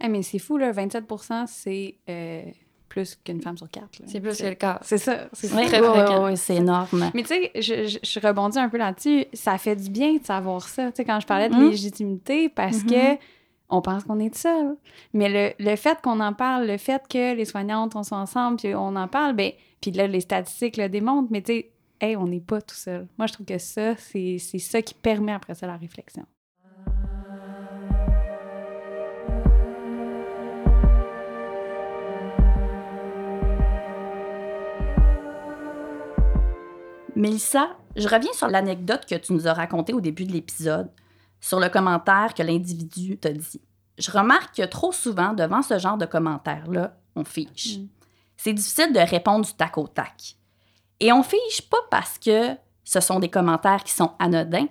Eh, 0.00 0.08
mais 0.08 0.22
c'est 0.22 0.38
fou, 0.38 0.56
là, 0.56 0.70
27% 0.72 1.46
c'est 1.48 1.96
euh, 2.08 2.42
plus 2.88 3.16
qu'une 3.24 3.42
femme 3.42 3.56
sur 3.58 3.68
quatre. 3.68 4.00
C'est 4.06 4.20
plus 4.20 4.38
que 4.38 4.46
le 4.46 4.54
cas. 4.54 4.78
C'est 4.82 4.98
ça. 4.98 5.26
C'est 5.32 5.52
Oui, 5.54 5.66
très 5.66 5.78
fréquent. 5.82 6.24
oui, 6.24 6.30
oui, 6.30 6.36
c'est 6.36 6.56
énorme. 6.56 7.10
Mais 7.14 7.22
tu 7.22 7.28
sais, 7.28 7.50
je, 7.56 7.86
je, 7.88 7.98
je 8.02 8.20
rebondis 8.26 8.58
un 8.58 8.68
peu 8.68 8.76
là-dessus. 8.78 9.24
Ça 9.32 9.58
fait 9.58 9.74
du 9.74 9.90
bien 9.90 10.14
de 10.14 10.24
savoir 10.24 10.62
ça. 10.68 10.86
Tu 10.92 10.96
sais, 10.98 11.04
quand 11.04 11.18
je 11.18 11.26
parlais 11.26 11.48
de 11.48 11.54
Mhm. 11.54 11.70
légitimité, 11.70 12.48
parce 12.48 12.84
Mhm. 12.84 12.90
que 12.90 13.18
on 13.68 13.82
pense 13.82 14.04
qu'on 14.04 14.18
est 14.18 14.34
seul. 14.36 14.76
Mais 15.12 15.28
le, 15.28 15.64
le 15.64 15.76
fait 15.76 16.00
qu'on 16.02 16.20
en 16.20 16.32
parle, 16.32 16.66
le 16.66 16.78
fait 16.78 17.02
que 17.08 17.34
les 17.34 17.44
soignantes, 17.44 17.96
on 17.96 18.02
soit 18.02 18.18
ensemble, 18.18 18.58
puis 18.58 18.74
on 18.74 18.96
en 18.96 19.08
parle, 19.08 19.34
ben, 19.34 19.52
puis 19.80 19.90
là, 19.90 20.06
les 20.06 20.20
statistiques 20.20 20.76
le 20.76 20.88
démontrent, 20.88 21.28
mais 21.30 21.42
tu 21.42 21.52
sais, 21.52 21.70
hey, 22.00 22.16
on 22.16 22.26
n'est 22.26 22.40
pas 22.40 22.60
tout 22.60 22.74
seul. 22.74 23.06
Moi, 23.18 23.26
je 23.26 23.32
trouve 23.32 23.46
que 23.46 23.58
ça, 23.58 23.96
c'est 23.96 24.38
ça 24.38 24.82
qui 24.82 24.94
permet 24.94 25.32
après 25.32 25.54
ça 25.54 25.66
la 25.66 25.76
réflexion. 25.76 26.26
Mélissa, 37.16 37.70
je 37.96 38.06
reviens 38.08 38.32
sur 38.34 38.48
l'anecdote 38.48 39.06
que 39.08 39.14
tu 39.14 39.32
nous 39.32 39.48
as 39.48 39.54
racontée 39.54 39.94
au 39.94 40.02
début 40.02 40.26
de 40.26 40.32
l'épisode, 40.32 40.90
sur 41.40 41.60
le 41.60 41.68
commentaire 41.68 42.34
que 42.34 42.42
l'individu 42.42 43.18
t'a 43.18 43.32
dit. 43.32 43.60
Je 43.98 44.10
remarque 44.10 44.56
que 44.56 44.62
trop 44.62 44.92
souvent, 44.92 45.32
devant 45.32 45.62
ce 45.62 45.78
genre 45.78 45.96
de 45.96 46.06
commentaires-là, 46.06 46.96
on 47.14 47.24
fiche. 47.24 47.78
Mm. 47.78 47.88
C'est 48.36 48.52
difficile 48.52 48.92
de 48.92 49.00
répondre 49.00 49.44
du 49.44 49.52
tac 49.54 49.78
au 49.78 49.86
tac. 49.86 50.36
Et 51.00 51.12
on 51.12 51.22
fiche 51.22 51.62
pas 51.70 51.78
parce 51.90 52.18
que 52.18 52.54
ce 52.84 53.00
sont 53.00 53.18
des 53.18 53.28
commentaires 53.28 53.82
qui 53.84 53.92
sont 53.92 54.12
anodins, 54.18 54.66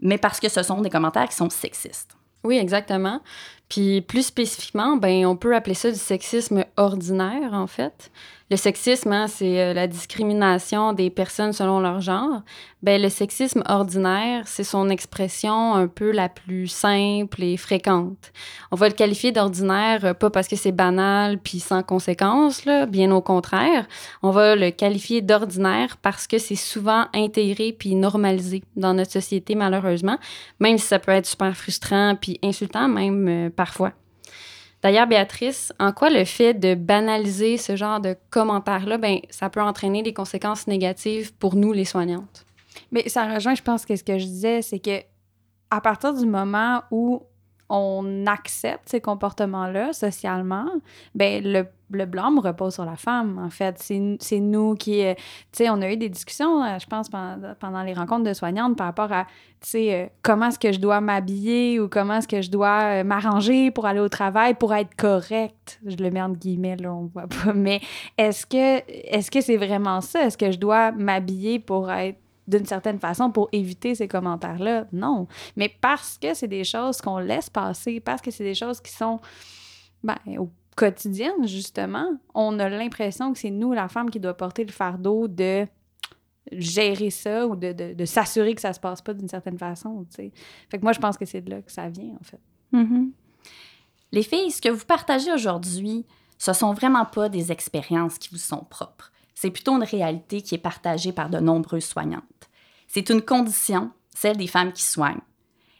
mais 0.00 0.18
parce 0.18 0.40
que 0.40 0.48
ce 0.48 0.62
sont 0.62 0.80
des 0.80 0.90
commentaires 0.90 1.28
qui 1.28 1.36
sont 1.36 1.50
sexistes. 1.50 2.16
Oui, 2.44 2.56
exactement. 2.56 3.20
Puis 3.70 4.02
plus 4.02 4.26
spécifiquement, 4.26 4.96
ben 4.96 5.24
on 5.24 5.36
peut 5.36 5.54
appeler 5.54 5.74
ça 5.74 5.90
du 5.90 5.98
sexisme 5.98 6.64
ordinaire 6.76 7.54
en 7.54 7.66
fait. 7.66 8.10
Le 8.50 8.56
sexisme, 8.56 9.12
hein, 9.12 9.28
c'est 9.28 9.60
euh, 9.60 9.74
la 9.74 9.86
discrimination 9.86 10.92
des 10.92 11.08
personnes 11.08 11.52
selon 11.52 11.78
leur 11.78 12.00
genre. 12.00 12.42
Ben 12.82 13.00
le 13.00 13.08
sexisme 13.08 13.62
ordinaire, 13.68 14.42
c'est 14.46 14.64
son 14.64 14.88
expression 14.88 15.74
un 15.74 15.86
peu 15.86 16.10
la 16.10 16.28
plus 16.28 16.66
simple 16.66 17.44
et 17.44 17.56
fréquente. 17.56 18.32
On 18.72 18.76
va 18.76 18.88
le 18.88 18.94
qualifier 18.94 19.30
d'ordinaire 19.30 20.04
euh, 20.04 20.14
pas 20.14 20.30
parce 20.30 20.48
que 20.48 20.56
c'est 20.56 20.72
banal 20.72 21.38
puis 21.38 21.60
sans 21.60 21.84
conséquence 21.84 22.64
là, 22.64 22.86
bien 22.86 23.12
au 23.12 23.20
contraire. 23.20 23.86
On 24.20 24.30
va 24.30 24.56
le 24.56 24.72
qualifier 24.72 25.22
d'ordinaire 25.22 25.96
parce 25.98 26.26
que 26.26 26.38
c'est 26.38 26.56
souvent 26.56 27.06
intégré 27.14 27.72
puis 27.72 27.94
normalisé 27.94 28.64
dans 28.74 28.94
notre 28.94 29.12
société 29.12 29.54
malheureusement, 29.54 30.18
même 30.58 30.76
si 30.76 30.86
ça 30.88 30.98
peut 30.98 31.12
être 31.12 31.26
super 31.26 31.56
frustrant 31.56 32.16
puis 32.20 32.40
insultant 32.42 32.88
même 32.88 33.28
euh, 33.28 33.50
parfois. 33.60 33.92
D'ailleurs, 34.82 35.06
Béatrice, 35.06 35.70
en 35.78 35.92
quoi 35.92 36.08
le 36.08 36.24
fait 36.24 36.54
de 36.54 36.74
banaliser 36.74 37.58
ce 37.58 37.76
genre 37.76 38.00
de 38.00 38.16
commentaires-là, 38.30 38.96
ben, 38.96 39.18
ça 39.28 39.50
peut 39.50 39.60
entraîner 39.60 40.02
des 40.02 40.14
conséquences 40.14 40.66
négatives 40.66 41.34
pour 41.34 41.56
nous, 41.56 41.74
les 41.74 41.84
soignantes? 41.84 42.46
Mais 42.90 43.06
ça 43.10 43.26
rejoint, 43.34 43.54
je 43.54 43.60
pense, 43.60 43.84
que 43.84 43.96
ce 43.96 44.02
que 44.02 44.16
je 44.16 44.24
disais, 44.24 44.62
c'est 44.62 44.78
que 44.78 45.02
à 45.68 45.82
partir 45.82 46.14
du 46.14 46.24
moment 46.24 46.84
où 46.90 47.22
on 47.68 48.26
accepte 48.26 48.88
ces 48.88 49.02
comportements-là 49.02 49.92
socialement, 49.92 50.70
ben 51.14 51.44
le, 51.44 51.66
le 51.92 52.06
blâme 52.06 52.38
repose 52.38 52.74
sur 52.74 52.84
la 52.84 52.96
femme, 52.96 53.38
en 53.38 53.50
fait. 53.50 53.76
C'est 53.78 54.40
nous 54.40 54.74
qui... 54.74 55.04
Euh, 55.04 55.14
tu 55.52 55.64
sais, 55.64 55.70
on 55.70 55.80
a 55.82 55.90
eu 55.90 55.96
des 55.96 56.08
discussions, 56.08 56.62
euh, 56.62 56.78
je 56.78 56.86
pense, 56.86 57.08
pendant, 57.08 57.54
pendant, 57.58 57.82
les 57.82 57.92
rencontres 57.92 58.24
de 58.24 58.34
soignantes 58.34 58.76
par 58.76 58.86
rapport 58.86 59.12
à, 59.12 59.24
tu 59.60 59.68
sais, 59.68 59.94
euh, 59.94 60.06
comment 60.22 60.46
est-ce 60.46 60.58
que 60.58 60.72
je 60.72 60.78
dois 60.78 61.00
m'habiller 61.00 61.80
ou 61.80 61.88
comment 61.88 62.14
est-ce 62.14 62.28
que 62.28 62.42
je 62.42 62.50
dois 62.50 63.02
m'arranger 63.04 63.70
pour 63.70 63.86
aller 63.86 64.00
au 64.00 64.08
travail 64.08 64.54
pour 64.54 64.74
être 64.74 64.94
correcte. 64.96 65.80
Je 65.84 65.96
le 65.96 66.10
mets 66.10 66.22
entre 66.22 66.38
guillemets, 66.38 66.76
là, 66.76 66.92
on 66.92 67.06
voit 67.06 67.26
pas. 67.26 67.52
Mais 67.54 67.80
est-ce 68.16 68.46
que 68.46 68.82
est-ce 68.88 69.30
que 69.30 69.40
c'est 69.40 69.56
vraiment 69.56 70.00
ça? 70.00 70.24
Est-ce 70.24 70.38
que 70.38 70.50
je 70.50 70.58
dois 70.58 70.92
m'habiller 70.92 71.58
pour 71.58 71.90
être 71.90 72.18
d'une 72.46 72.66
certaine 72.66 72.98
façon 72.98 73.30
pour 73.30 73.48
éviter 73.52 73.94
ces 73.94 74.08
commentaires-là? 74.08 74.86
Non. 74.92 75.26
Mais 75.56 75.68
parce 75.80 76.18
que 76.18 76.34
c'est 76.34 76.48
des 76.48 76.64
choses 76.64 77.00
qu'on 77.00 77.18
laisse 77.18 77.50
passer, 77.50 78.00
parce 78.00 78.20
que 78.20 78.30
c'est 78.30 78.44
des 78.44 78.54
choses 78.54 78.80
qui 78.80 78.92
sont 78.92 79.20
ben, 80.02 80.16
au 80.38 80.48
quotidien, 80.80 81.34
justement, 81.44 82.16
on 82.34 82.58
a 82.58 82.70
l'impression 82.70 83.34
que 83.34 83.38
c'est 83.38 83.50
nous, 83.50 83.72
la 83.72 83.88
femme, 83.88 84.08
qui 84.08 84.18
doit 84.18 84.34
porter 84.34 84.64
le 84.64 84.72
fardeau 84.72 85.28
de 85.28 85.66
gérer 86.52 87.10
ça 87.10 87.46
ou 87.46 87.54
de, 87.54 88.04
s'assurer 88.06 88.54
que 88.54 88.62
ça 88.62 88.72
se 88.72 88.80
passe 88.80 89.02
pas 89.02 89.12
d'une 89.12 89.28
certaine 89.28 89.58
façon. 89.58 90.06
Fait 90.16 90.32
que 90.72 90.82
moi, 90.82 90.92
je 90.92 90.98
pense 90.98 91.18
que 91.18 91.26
c'est 91.26 91.42
de 91.42 91.50
là 91.50 91.60
que 91.60 91.70
ça 91.70 91.90
vient, 91.90 92.14
en 92.18 92.24
fait. 92.24 92.40
Mm-hmm. 92.72 93.10
Les 94.12 94.22
filles, 94.22 94.50
ce 94.50 94.62
que 94.62 94.70
vous 94.70 94.86
partagez 94.86 95.30
aujourd'hui, 95.30 96.06
ce 96.38 96.54
sont 96.54 96.72
vraiment 96.72 97.04
pas 97.04 97.28
des 97.28 97.52
expériences 97.52 98.16
qui 98.16 98.30
vous 98.30 98.38
sont 98.38 98.64
propres. 98.64 99.12
C'est 99.34 99.50
plutôt 99.50 99.76
une 99.76 99.84
réalité 99.84 100.40
qui 100.40 100.54
est 100.54 100.58
partagée 100.58 101.12
par 101.12 101.28
de 101.28 101.40
nombreuses 101.40 101.84
soignantes. 101.84 102.22
C'est 102.88 103.10
une 103.10 103.20
condition, 103.20 103.90
celle 104.14 104.38
des 104.38 104.46
femmes 104.46 104.72
qui 104.72 104.82
soignent. 104.82 105.20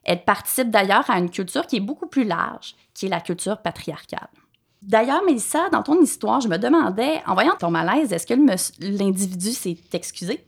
Elles 0.05 0.25
participent 0.25 0.71
d'ailleurs 0.71 1.09
à 1.09 1.19
une 1.19 1.31
culture 1.31 1.67
qui 1.67 1.77
est 1.77 1.81
beaucoup 1.81 2.07
plus 2.07 2.25
large, 2.25 2.75
qui 2.93 3.07
est 3.07 3.11
la 3.11 3.21
culture 3.21 3.63
patriarcale. 3.63 4.29
D'ailleurs, 4.83 5.23
Mélissa, 5.25 5.69
dans 5.71 5.83
ton 5.83 6.01
histoire, 6.01 6.41
je 6.41 6.49
me 6.49 6.57
demandais, 6.57 7.21
en 7.27 7.35
voyant 7.35 7.55
ton 7.59 7.71
malaise, 7.71 8.13
est-ce 8.13 8.27
que 8.27 8.35
l'individu 8.81 9.51
s'est 9.51 9.77
excusé? 9.93 10.43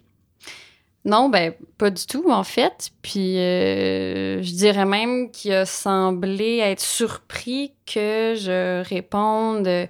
Non, 1.04 1.28
ben 1.28 1.52
pas 1.78 1.90
du 1.90 2.06
tout 2.06 2.30
en 2.30 2.44
fait. 2.44 2.90
Puis 3.02 3.38
euh, 3.38 4.40
je 4.40 4.52
dirais 4.52 4.84
même 4.84 5.30
qu'il 5.32 5.52
a 5.52 5.66
semblé 5.66 6.58
être 6.58 6.80
surpris 6.80 7.72
que 7.86 8.34
je 8.38 8.82
réponde 8.88 9.66
euh, 9.66 9.86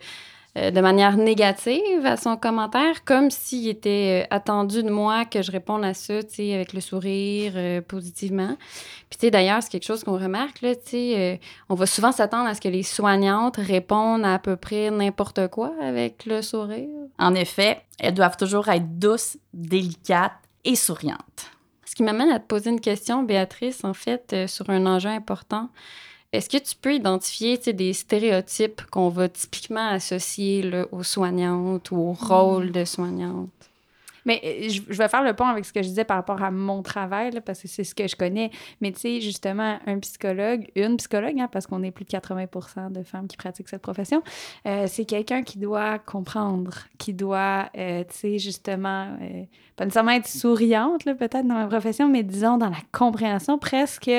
de 0.54 0.80
manière 0.82 1.16
négative 1.16 2.04
à 2.04 2.18
son 2.18 2.37
commentaire, 2.37 3.04
comme 3.04 3.30
s'il 3.30 3.68
était 3.68 4.25
euh, 4.25 4.35
attendu 4.35 4.82
de 4.82 4.90
moi 4.90 5.25
que 5.25 5.40
je 5.40 5.50
réponde 5.50 5.82
à 5.82 5.94
ça, 5.94 6.23
tu 6.23 6.35
sais, 6.35 6.54
avec 6.54 6.75
le 6.75 6.82
sourire, 6.82 7.54
euh, 7.56 7.80
positivement. 7.80 8.56
Puis, 9.09 9.18
tu 9.18 9.26
sais, 9.26 9.30
d'ailleurs, 9.30 9.62
c'est 9.62 9.71
quelque 9.71 9.87
chose 9.87 10.04
qu'on 10.04 10.18
remarque, 10.18 10.61
là, 10.61 10.75
tu 10.76 10.90
sais, 10.90 11.40
on 11.71 11.75
va 11.75 11.87
souvent 11.87 12.12
s'attendre 12.12 12.49
à 12.49 12.54
ce 12.54 12.61
que 12.61 12.68
les 12.68 12.82
soignantes 12.82 13.56
répondent 13.56 14.26
à, 14.26 14.35
à 14.35 14.38
peu 14.38 14.56
près 14.56 14.90
n'importe 14.90 15.49
quoi 15.49 15.73
avec 15.80 16.26
le 16.26 16.42
sourire. 16.42 16.88
En 17.18 17.35
effet, 17.35 17.80
elles 17.99 18.14
doivent 18.14 18.37
toujours 18.37 18.68
être 18.68 18.99
douces, 18.99 19.38
délicates 19.54 20.32
et 20.64 20.76
souriantes. 20.76 21.50
Ce 21.87 21.94
qui 21.94 22.02
m'amène 22.02 22.30
à 22.30 22.38
te 22.38 22.47
poser 22.47 22.71
une 22.71 22.80
question, 22.80 23.23
Béatrice, 23.23 23.85
en 23.85 23.94
fait, 23.94 24.47
sur 24.47 24.68
un 24.68 24.85
enjeu 24.85 25.11
important. 25.11 25.71
Est-ce 26.33 26.49
que 26.49 26.57
tu 26.57 26.75
peux 26.81 26.95
identifier 26.95 27.59
des 27.59 27.93
stéréotypes 27.93 28.83
qu'on 28.91 29.11
va 29.11 29.29
typiquement 29.29 29.89
associer 29.89 30.62
là, 30.62 30.87
aux 30.91 31.03
soignantes 31.03 31.91
ou 31.91 31.97
au 31.97 32.12
rôle 32.12 32.69
hmm. 32.69 32.73
de 32.73 32.85
soignante? 32.87 33.51
Mais 34.25 34.41
euh, 34.45 34.69
je, 34.69 34.81
vais 34.97 35.09
faire 35.09 35.23
le 35.23 35.35
pont 35.35 35.47
avec 35.47 35.65
ce 35.65 35.73
que 35.73 35.83
je 35.83 35.89
disais 35.89 36.05
par 36.05 36.17
rapport 36.17 36.43
à 36.43 36.51
mon 36.51 36.83
travail, 36.83 37.33
parce 37.45 37.61
que 37.61 37.69
c'est 37.69 37.85
ce 37.85 37.95
que 37.95 38.07
je 38.07 38.17
connais. 38.17 38.51
Mais 38.81 38.93
tu 38.93 39.01
sais, 39.01 39.21
justement, 39.21 39.79
un 39.85 39.99
psychologue, 39.99 40.71
une 40.75 40.97
psychologue, 40.97 41.39
hein, 41.39 41.49
parce 41.51 41.67
qu'on 41.67 41.83
est 41.83 41.91
plus 41.91 42.05
de 42.05 42.11
80 42.11 42.91
de 42.91 43.03
femmes 43.03 43.27
qui 43.27 43.37
pratiquent 43.37 43.69
cette 43.69 43.83
profession, 43.83 44.23
euh, 44.67 44.87
c'est 44.87 45.05
quelqu'un 45.05 45.43
qui 45.43 45.59
doit 45.59 45.99
comprendre, 45.99 46.73
qui 46.99 47.12
doit, 47.12 47.69
euh, 47.77 48.05
tu 48.05 48.17
sais, 48.17 48.39
justement, 48.39 49.09
pas 49.77 49.85
nécessairement 49.85 50.12
être 50.12 50.29
souriante, 50.29 51.05
peut-être 51.05 51.47
dans 51.47 51.55
ma 51.55 51.67
profession, 51.67 52.09
mais 52.09 52.23
disons 52.23 52.59
dans 52.59 52.71
la 52.71 52.83
compréhension 52.93 53.59
presque 53.59 54.11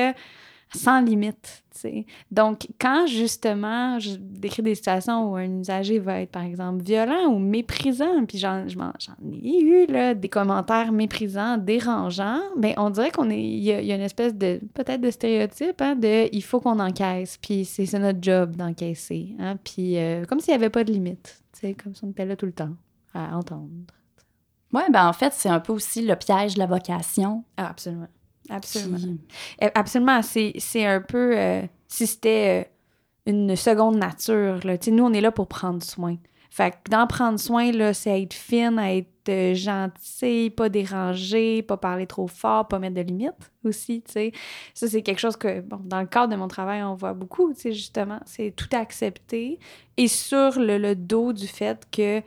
sans 0.75 1.01
limite. 1.01 1.63
sais. 1.71 2.05
Donc, 2.31 2.67
quand 2.79 3.07
justement 3.07 3.99
je 3.99 4.15
décris 4.17 4.61
des 4.61 4.75
situations 4.75 5.31
où 5.31 5.35
un 5.35 5.59
usager 5.59 5.99
va 5.99 6.21
être, 6.21 6.31
par 6.31 6.43
exemple, 6.43 6.83
violent 6.83 7.27
ou 7.27 7.39
méprisant, 7.39 8.25
puis 8.25 8.37
j'en, 8.37 8.65
ai 8.65 9.61
eu 9.61 9.85
là, 9.87 10.13
des 10.13 10.29
commentaires 10.29 10.91
méprisants, 10.91 11.57
dérangeants, 11.57 12.41
bien, 12.57 12.73
on 12.77 12.89
dirait 12.89 13.11
qu'on 13.11 13.29
est. 13.29 13.41
Il 13.41 13.63
y, 13.63 13.71
a 13.71 13.95
une 13.95 14.01
espèce 14.01 14.35
de. 14.35 14.59
peut-être 14.73 15.01
de 15.01 15.11
stéréotype, 15.11 15.81
hein, 15.81 15.95
de 15.95 16.29
il 16.33 16.43
faut 16.43 16.59
qu'on 16.59 16.79
encaisse, 16.79 17.37
puis 17.37 17.65
c'est, 17.65 17.91
notre 17.99 18.19
job 18.21 18.55
d'encaisser. 18.55 19.35
Hein, 19.39 19.57
puis 19.63 19.97
euh, 19.97 20.25
comme 20.25 20.39
s'il 20.39 20.51
n'y 20.51 20.55
avait 20.55 20.69
pas 20.69 20.83
de 20.83 20.91
limite, 20.91 21.41
comme 21.83 21.95
si 21.95 22.03
on 22.03 22.09
était 22.09 22.25
là 22.25 22.35
tout 22.35 22.45
le 22.45 22.53
temps 22.53 22.75
à 23.13 23.37
entendre. 23.37 23.69
Oui, 24.73 24.81
ben 24.91 25.07
en 25.07 25.13
fait, 25.13 25.33
c'est 25.33 25.49
un 25.49 25.59
peu 25.59 25.71
aussi 25.71 26.03
le 26.03 26.15
piège 26.15 26.55
de 26.55 26.59
la 26.59 26.65
vocation. 26.65 27.43
Ah, 27.57 27.69
absolument. 27.69 28.07
Absolument. 28.49 29.17
Eh, 29.61 29.69
absolument. 29.73 30.21
C'est 30.21 30.85
un 30.85 31.01
peu. 31.01 31.37
Euh, 31.37 31.61
si 31.87 32.07
c'était 32.07 32.65
euh, 32.65 33.31
une 33.31 33.55
seconde 33.55 33.97
nature, 33.97 34.59
là. 34.63 34.77
nous, 34.87 35.03
on 35.03 35.13
est 35.13 35.21
là 35.21 35.31
pour 35.31 35.47
prendre 35.47 35.83
soin. 35.83 36.17
Fait 36.49 36.71
que 36.71 36.91
dans 36.91 37.07
prendre 37.07 37.39
soin, 37.39 37.71
là, 37.71 37.95
c'est 37.95 38.21
être 38.21 38.33
fine, 38.33 38.77
être 38.77 39.29
euh, 39.29 39.55
gentil, 39.55 40.51
pas 40.51 40.69
déranger, 40.69 41.63
pas 41.63 41.77
parler 41.77 42.05
trop 42.05 42.27
fort, 42.27 42.67
pas 42.67 42.77
mettre 42.77 42.93
de 42.93 43.01
limites 43.01 43.51
aussi, 43.63 44.03
tu 44.03 44.11
sais. 44.11 44.31
Ça, 44.75 44.87
c'est 44.87 45.01
quelque 45.01 45.17
chose 45.17 45.35
que, 45.35 45.61
bon, 45.61 45.79
dans 45.83 45.99
le 45.99 46.05
cadre 46.05 46.31
de 46.31 46.37
mon 46.37 46.47
travail, 46.47 46.83
on 46.83 46.93
voit 46.93 47.13
beaucoup, 47.13 47.51
tu 47.55 47.61
sais, 47.61 47.73
justement. 47.73 48.19
C'est 48.27 48.53
tout 48.55 48.69
accepter 48.71 49.57
et 49.97 50.07
sur 50.07 50.59
le, 50.59 50.77
le, 50.77 50.95
dos 50.95 51.33
du 51.33 51.47
fait 51.47 51.87
que 51.91 52.21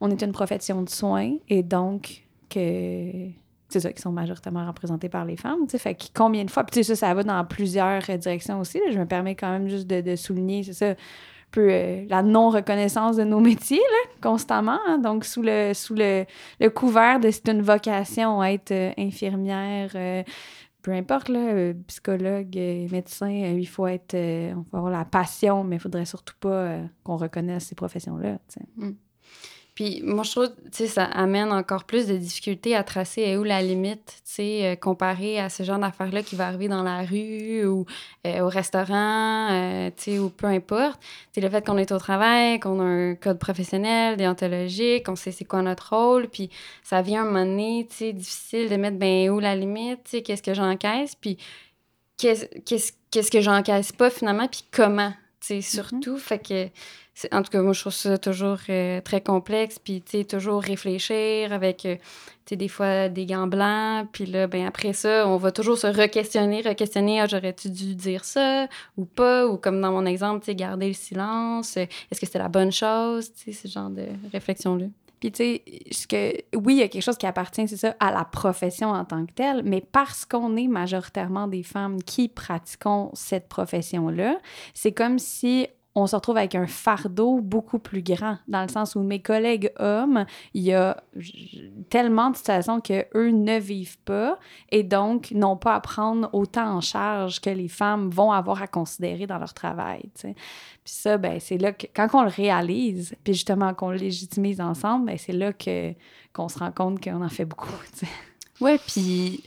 on 0.00 0.08
est 0.08 0.22
une 0.22 0.30
profession 0.30 0.82
de 0.82 0.88
soins 0.88 1.36
et 1.48 1.64
donc 1.64 2.24
que 2.48 3.28
c'est 3.74 3.80
ça, 3.80 3.92
qui 3.92 4.00
sont 4.00 4.12
majoritairement 4.12 4.66
représentés 4.66 5.08
par 5.08 5.24
les 5.24 5.36
femmes. 5.36 5.68
sais 5.68 5.78
Fait 5.78 5.94
que 5.94 6.04
combien 6.14 6.44
de 6.44 6.50
fois, 6.50 6.64
puis 6.64 6.82
ça, 6.82 6.96
ça 6.96 7.12
va 7.12 7.22
dans 7.22 7.44
plusieurs 7.44 8.02
directions 8.18 8.60
aussi. 8.60 8.80
je 8.90 8.98
me 8.98 9.06
permets 9.06 9.34
quand 9.34 9.50
même 9.50 9.68
juste 9.68 9.86
de, 9.86 10.16
souligner, 10.16 10.62
c'est 10.62 10.72
ça, 10.72 10.94
peu 11.50 11.68
euh, 11.70 12.04
la 12.08 12.22
non-reconnaissance 12.22 13.16
de 13.16 13.24
nos 13.24 13.40
métiers, 13.40 13.78
là, 13.78 14.10
constamment. 14.20 14.78
Hein. 14.88 14.98
Donc, 14.98 15.24
sous 15.24 15.42
le, 15.42 15.72
sous 15.74 15.94
le, 15.94 16.24
couvert 16.70 17.20
de 17.20 17.30
c'est 17.30 17.48
une 17.48 17.62
vocation, 17.62 18.42
être 18.42 18.72
euh, 18.72 18.92
infirmière, 18.98 19.90
euh, 19.94 20.22
peu 20.84 20.92
importe, 20.92 21.30
là, 21.30 21.38
euh, 21.38 21.72
psychologue, 21.86 22.56
euh, 22.58 22.86
médecin, 22.90 23.30
euh, 23.30 23.58
il 23.58 23.66
faut 23.66 23.86
être, 23.86 24.14
on 24.14 24.64
faut 24.64 24.76
avoir 24.76 24.92
la 24.92 25.06
passion, 25.06 25.64
mais 25.64 25.76
il 25.76 25.78
faudrait 25.78 26.04
surtout 26.04 26.34
pas 26.38 26.78
qu'on 27.02 27.16
reconnaisse 27.16 27.64
ces 27.64 27.74
professions-là. 27.74 28.38
Mm. 28.76 28.90
Puis 29.74 30.02
moi, 30.04 30.22
je 30.22 30.30
trouve, 30.30 30.48
tu 30.48 30.70
sais, 30.72 30.86
ça 30.86 31.04
amène 31.04 31.50
encore 31.50 31.82
plus 31.82 32.06
de 32.06 32.16
difficultés 32.16 32.76
à 32.76 32.84
tracer 32.84 33.36
où 33.36 33.42
la 33.42 33.60
limite, 33.60 34.22
tu 34.24 34.34
sais, 34.34 34.78
comparé 34.80 35.40
à 35.40 35.48
ce 35.48 35.64
genre 35.64 35.80
d'affaires-là 35.80 36.22
qui 36.22 36.36
va 36.36 36.46
arriver 36.46 36.68
dans 36.68 36.84
la 36.84 37.02
rue 37.02 37.66
ou 37.66 37.84
au 38.24 38.48
restaurant, 38.48 39.48
tu 39.96 40.02
sais, 40.02 40.18
ou 40.20 40.28
peu 40.28 40.46
importe. 40.46 41.00
C'est 41.32 41.40
le 41.40 41.48
fait 41.50 41.66
qu'on 41.66 41.76
est 41.76 41.90
au 41.90 41.98
travail, 41.98 42.60
qu'on 42.60 42.78
a 42.80 42.84
un 42.84 43.14
code 43.16 43.40
professionnel, 43.40 44.16
déontologique, 44.16 45.06
qu'on 45.06 45.16
sait 45.16 45.32
c'est 45.32 45.44
quoi 45.44 45.62
notre 45.62 45.92
rôle, 45.96 46.28
puis 46.28 46.50
ça 46.84 47.02
vient 47.02 47.22
un 47.22 47.24
moment 47.24 47.44
donné, 47.44 47.86
tu 47.90 47.96
sais, 47.96 48.12
difficile 48.12 48.68
de 48.68 48.76
mettre, 48.76 48.98
ben, 48.98 49.30
où 49.30 49.40
la 49.40 49.56
limite, 49.56 50.04
tu 50.04 50.10
sais, 50.10 50.22
qu'est-ce 50.22 50.42
que 50.42 50.54
j'encaisse, 50.54 51.16
puis 51.16 51.36
qu'est-ce 52.16 52.46
qu'est-ce 53.10 53.30
que 53.30 53.40
j'encaisse 53.40 53.90
pas 53.92 54.10
finalement, 54.10 54.46
puis 54.46 54.64
comment, 54.70 55.10
tu 55.40 55.46
sais, 55.46 55.58
mm-hmm. 55.58 55.74
surtout. 55.74 56.18
Fait 56.18 56.38
que 56.38 56.68
en 57.32 57.42
tout 57.42 57.50
cas, 57.50 57.62
moi, 57.62 57.72
je 57.72 57.80
trouve 57.80 57.92
ça 57.92 58.18
toujours 58.18 58.58
euh, 58.68 59.00
très 59.00 59.20
complexe. 59.20 59.78
Puis, 59.78 60.02
tu 60.02 60.18
sais, 60.18 60.24
toujours 60.24 60.62
réfléchir 60.62 61.52
avec, 61.52 61.86
euh, 61.86 61.96
tu 61.96 62.02
sais, 62.50 62.56
des 62.56 62.68
fois 62.68 63.08
des 63.08 63.24
gants 63.26 63.46
blancs. 63.46 64.08
Puis 64.12 64.26
là, 64.26 64.46
ben 64.46 64.66
après 64.66 64.92
ça, 64.92 65.26
on 65.28 65.36
va 65.36 65.52
toujours 65.52 65.78
se 65.78 65.86
re-questionner, 65.86 66.62
re-questionner. 66.62 67.20
Ah, 67.20 67.26
j'aurais-tu 67.26 67.70
dû 67.70 67.94
dire 67.94 68.24
ça 68.24 68.66
ou 68.96 69.04
pas? 69.04 69.46
Ou 69.46 69.56
comme 69.56 69.80
dans 69.80 69.92
mon 69.92 70.06
exemple, 70.06 70.40
tu 70.40 70.46
sais, 70.46 70.54
garder 70.54 70.88
le 70.88 70.94
silence. 70.94 71.76
Est-ce 71.76 72.20
que 72.20 72.26
c'est 72.26 72.38
la 72.38 72.48
bonne 72.48 72.72
chose? 72.72 73.32
Tu 73.32 73.52
sais, 73.52 73.68
ce 73.68 73.72
genre 73.72 73.90
de 73.90 74.06
réflexion-là. 74.32 74.86
Puis, 75.20 75.32
tu 75.32 75.60
sais, 75.90 76.44
oui, 76.54 76.74
il 76.74 76.78
y 76.80 76.82
a 76.82 76.88
quelque 76.88 77.02
chose 77.02 77.16
qui 77.16 77.26
appartient, 77.26 77.66
c'est 77.66 77.78
ça, 77.78 77.94
à 77.98 78.10
la 78.10 78.24
profession 78.24 78.90
en 78.90 79.06
tant 79.06 79.24
que 79.24 79.32
telle, 79.32 79.62
mais 79.64 79.80
parce 79.80 80.26
qu'on 80.26 80.54
est 80.56 80.66
majoritairement 80.66 81.46
des 81.46 81.62
femmes 81.62 82.02
qui 82.02 82.28
pratiquons 82.28 83.10
cette 83.14 83.48
profession-là, 83.48 84.36
c'est 84.74 84.92
comme 84.92 85.18
si 85.18 85.68
on 85.94 86.06
se 86.06 86.16
retrouve 86.16 86.36
avec 86.36 86.54
un 86.54 86.66
fardeau 86.66 87.40
beaucoup 87.40 87.78
plus 87.78 88.02
grand, 88.02 88.38
dans 88.48 88.62
le 88.62 88.68
sens 88.68 88.96
où 88.96 89.00
mes 89.00 89.20
collègues 89.20 89.70
hommes, 89.78 90.24
il 90.52 90.62
y 90.62 90.72
a 90.72 91.02
tellement 91.88 92.30
de 92.30 92.36
situations 92.36 92.80
qu'eux 92.80 93.30
ne 93.30 93.58
vivent 93.58 93.98
pas 93.98 94.38
et 94.70 94.82
donc 94.82 95.30
n'ont 95.30 95.56
pas 95.56 95.74
à 95.74 95.80
prendre 95.80 96.28
autant 96.32 96.76
en 96.76 96.80
charge 96.80 97.40
que 97.40 97.50
les 97.50 97.68
femmes 97.68 98.10
vont 98.10 98.32
avoir 98.32 98.60
à 98.60 98.66
considérer 98.66 99.26
dans 99.26 99.38
leur 99.38 99.54
travail. 99.54 100.10
Puis 100.20 100.34
ça, 100.84 101.16
ben, 101.16 101.38
c'est 101.38 101.58
là 101.58 101.72
que, 101.72 101.86
quand 101.94 102.08
on 102.14 102.22
le 102.22 102.28
réalise, 102.28 103.14
puis 103.22 103.34
justement 103.34 103.72
qu'on 103.72 103.90
le 103.90 103.98
légitimise 103.98 104.60
ensemble, 104.60 105.06
ben, 105.06 105.18
c'est 105.18 105.32
là 105.32 105.52
qu'on 105.52 106.48
se 106.48 106.58
rend 106.58 106.72
compte 106.72 107.02
qu'on 107.02 107.22
en 107.22 107.28
fait 107.28 107.44
beaucoup. 107.44 107.68
Oui, 108.60 108.78
puis 108.86 109.42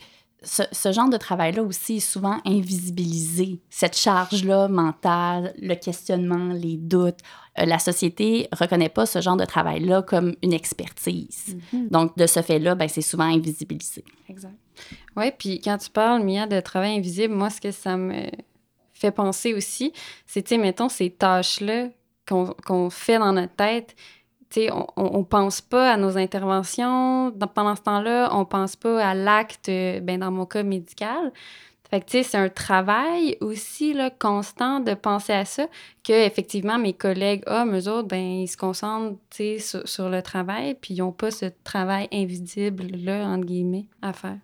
ce, 0.47 0.91
genre 0.91 1.09
de 1.09 1.17
travail-là 1.17 1.61
aussi 1.61 1.97
est 1.97 1.99
souvent 1.99 2.39
invisibilisé. 2.45 3.59
Cette 3.69 3.97
charge-là 3.97 4.67
mentale, 4.67 5.53
le 5.61 5.75
questionnement, 5.75 6.53
les 6.53 6.77
doutes. 6.77 7.19
Euh, 7.59 7.65
la 7.65 7.79
société 7.79 8.47
reconnaît 8.51 8.89
pas 8.89 9.05
ce 9.05 9.19
genre 9.19 9.35
de 9.35 9.45
travail-là 9.45 10.01
comme 10.01 10.35
une 10.41 10.53
expertise. 10.53 11.57
Mhm. 11.73 11.89
Donc, 11.89 12.17
de 12.17 12.25
ce 12.27 12.41
fait-là, 12.41 12.75
ben, 12.75 12.87
c'est 12.87 13.01
souvent 13.01 13.25
invisibilisé. 13.25 14.03
Exact. 14.29 14.55
Oui, 15.15 15.31
puis 15.37 15.59
quand 15.59 15.77
tu 15.77 15.89
parles, 15.89 16.23
Mia, 16.23 16.47
de 16.47 16.59
travail 16.59 16.97
invisible, 16.97 17.33
moi, 17.33 17.49
ce 17.49 17.59
que 17.59 17.71
ça 17.71 17.97
me 17.97 18.29
fait 18.93 19.11
penser 19.11 19.53
aussi, 19.53 19.91
c'est, 20.25 20.43
tu 20.43 20.55
sais, 20.55 20.57
mettons, 20.57 20.89
ces 20.89 21.09
tâches-là 21.09 21.89
qu'on 22.25 22.89
fait 22.89 23.19
dans 23.19 23.31
notre 23.31 23.55
tête, 23.55 23.95
on, 24.95 25.19
ne 25.19 25.23
pense 25.23 25.61
pas 25.61 25.91
à 25.93 25.97
nos 25.97 26.17
interventions. 26.17 27.31
pendant 27.53 27.75
ce 27.75 27.81
temps-là, 27.81 28.29
on 28.33 28.45
pense 28.45 28.75
pas 28.75 29.05
à 29.05 29.13
l'acte, 29.13 29.67
ben, 29.67 30.19
dans 30.19 30.31
mon 30.31 30.45
cas 30.45 30.63
médical. 30.63 31.31
Fait 31.89 32.01
que, 32.01 32.21
c'est 32.21 32.37
un 32.37 32.49
travail 32.49 33.37
aussi 33.39 33.93
là, 33.93 34.09
constant 34.09 34.81
de 34.81 34.93
penser 34.93 35.31
à 35.31 35.45
ça, 35.45 35.67
que 36.03 36.11
effectivement 36.11 36.77
mes 36.77 36.91
collègues 36.91 37.43
hommes, 37.47 37.77
eux 37.77 37.87
autres, 37.89 38.09
ben, 38.09 38.19
ils 38.19 38.47
se 38.47 38.57
concentrent 38.57 39.17
sur, 39.59 39.87
sur 39.87 40.09
le 40.09 40.21
travail, 40.21 40.75
puis 40.75 40.95
ils 40.95 40.99
n'ont 40.99 41.13
pas 41.13 41.31
ce 41.31 41.45
travail 41.63 42.09
invisible-là, 42.11 43.25
entre 43.27 43.45
guillemets, 43.45 43.85
à 44.01 44.11
faire. 44.11 44.37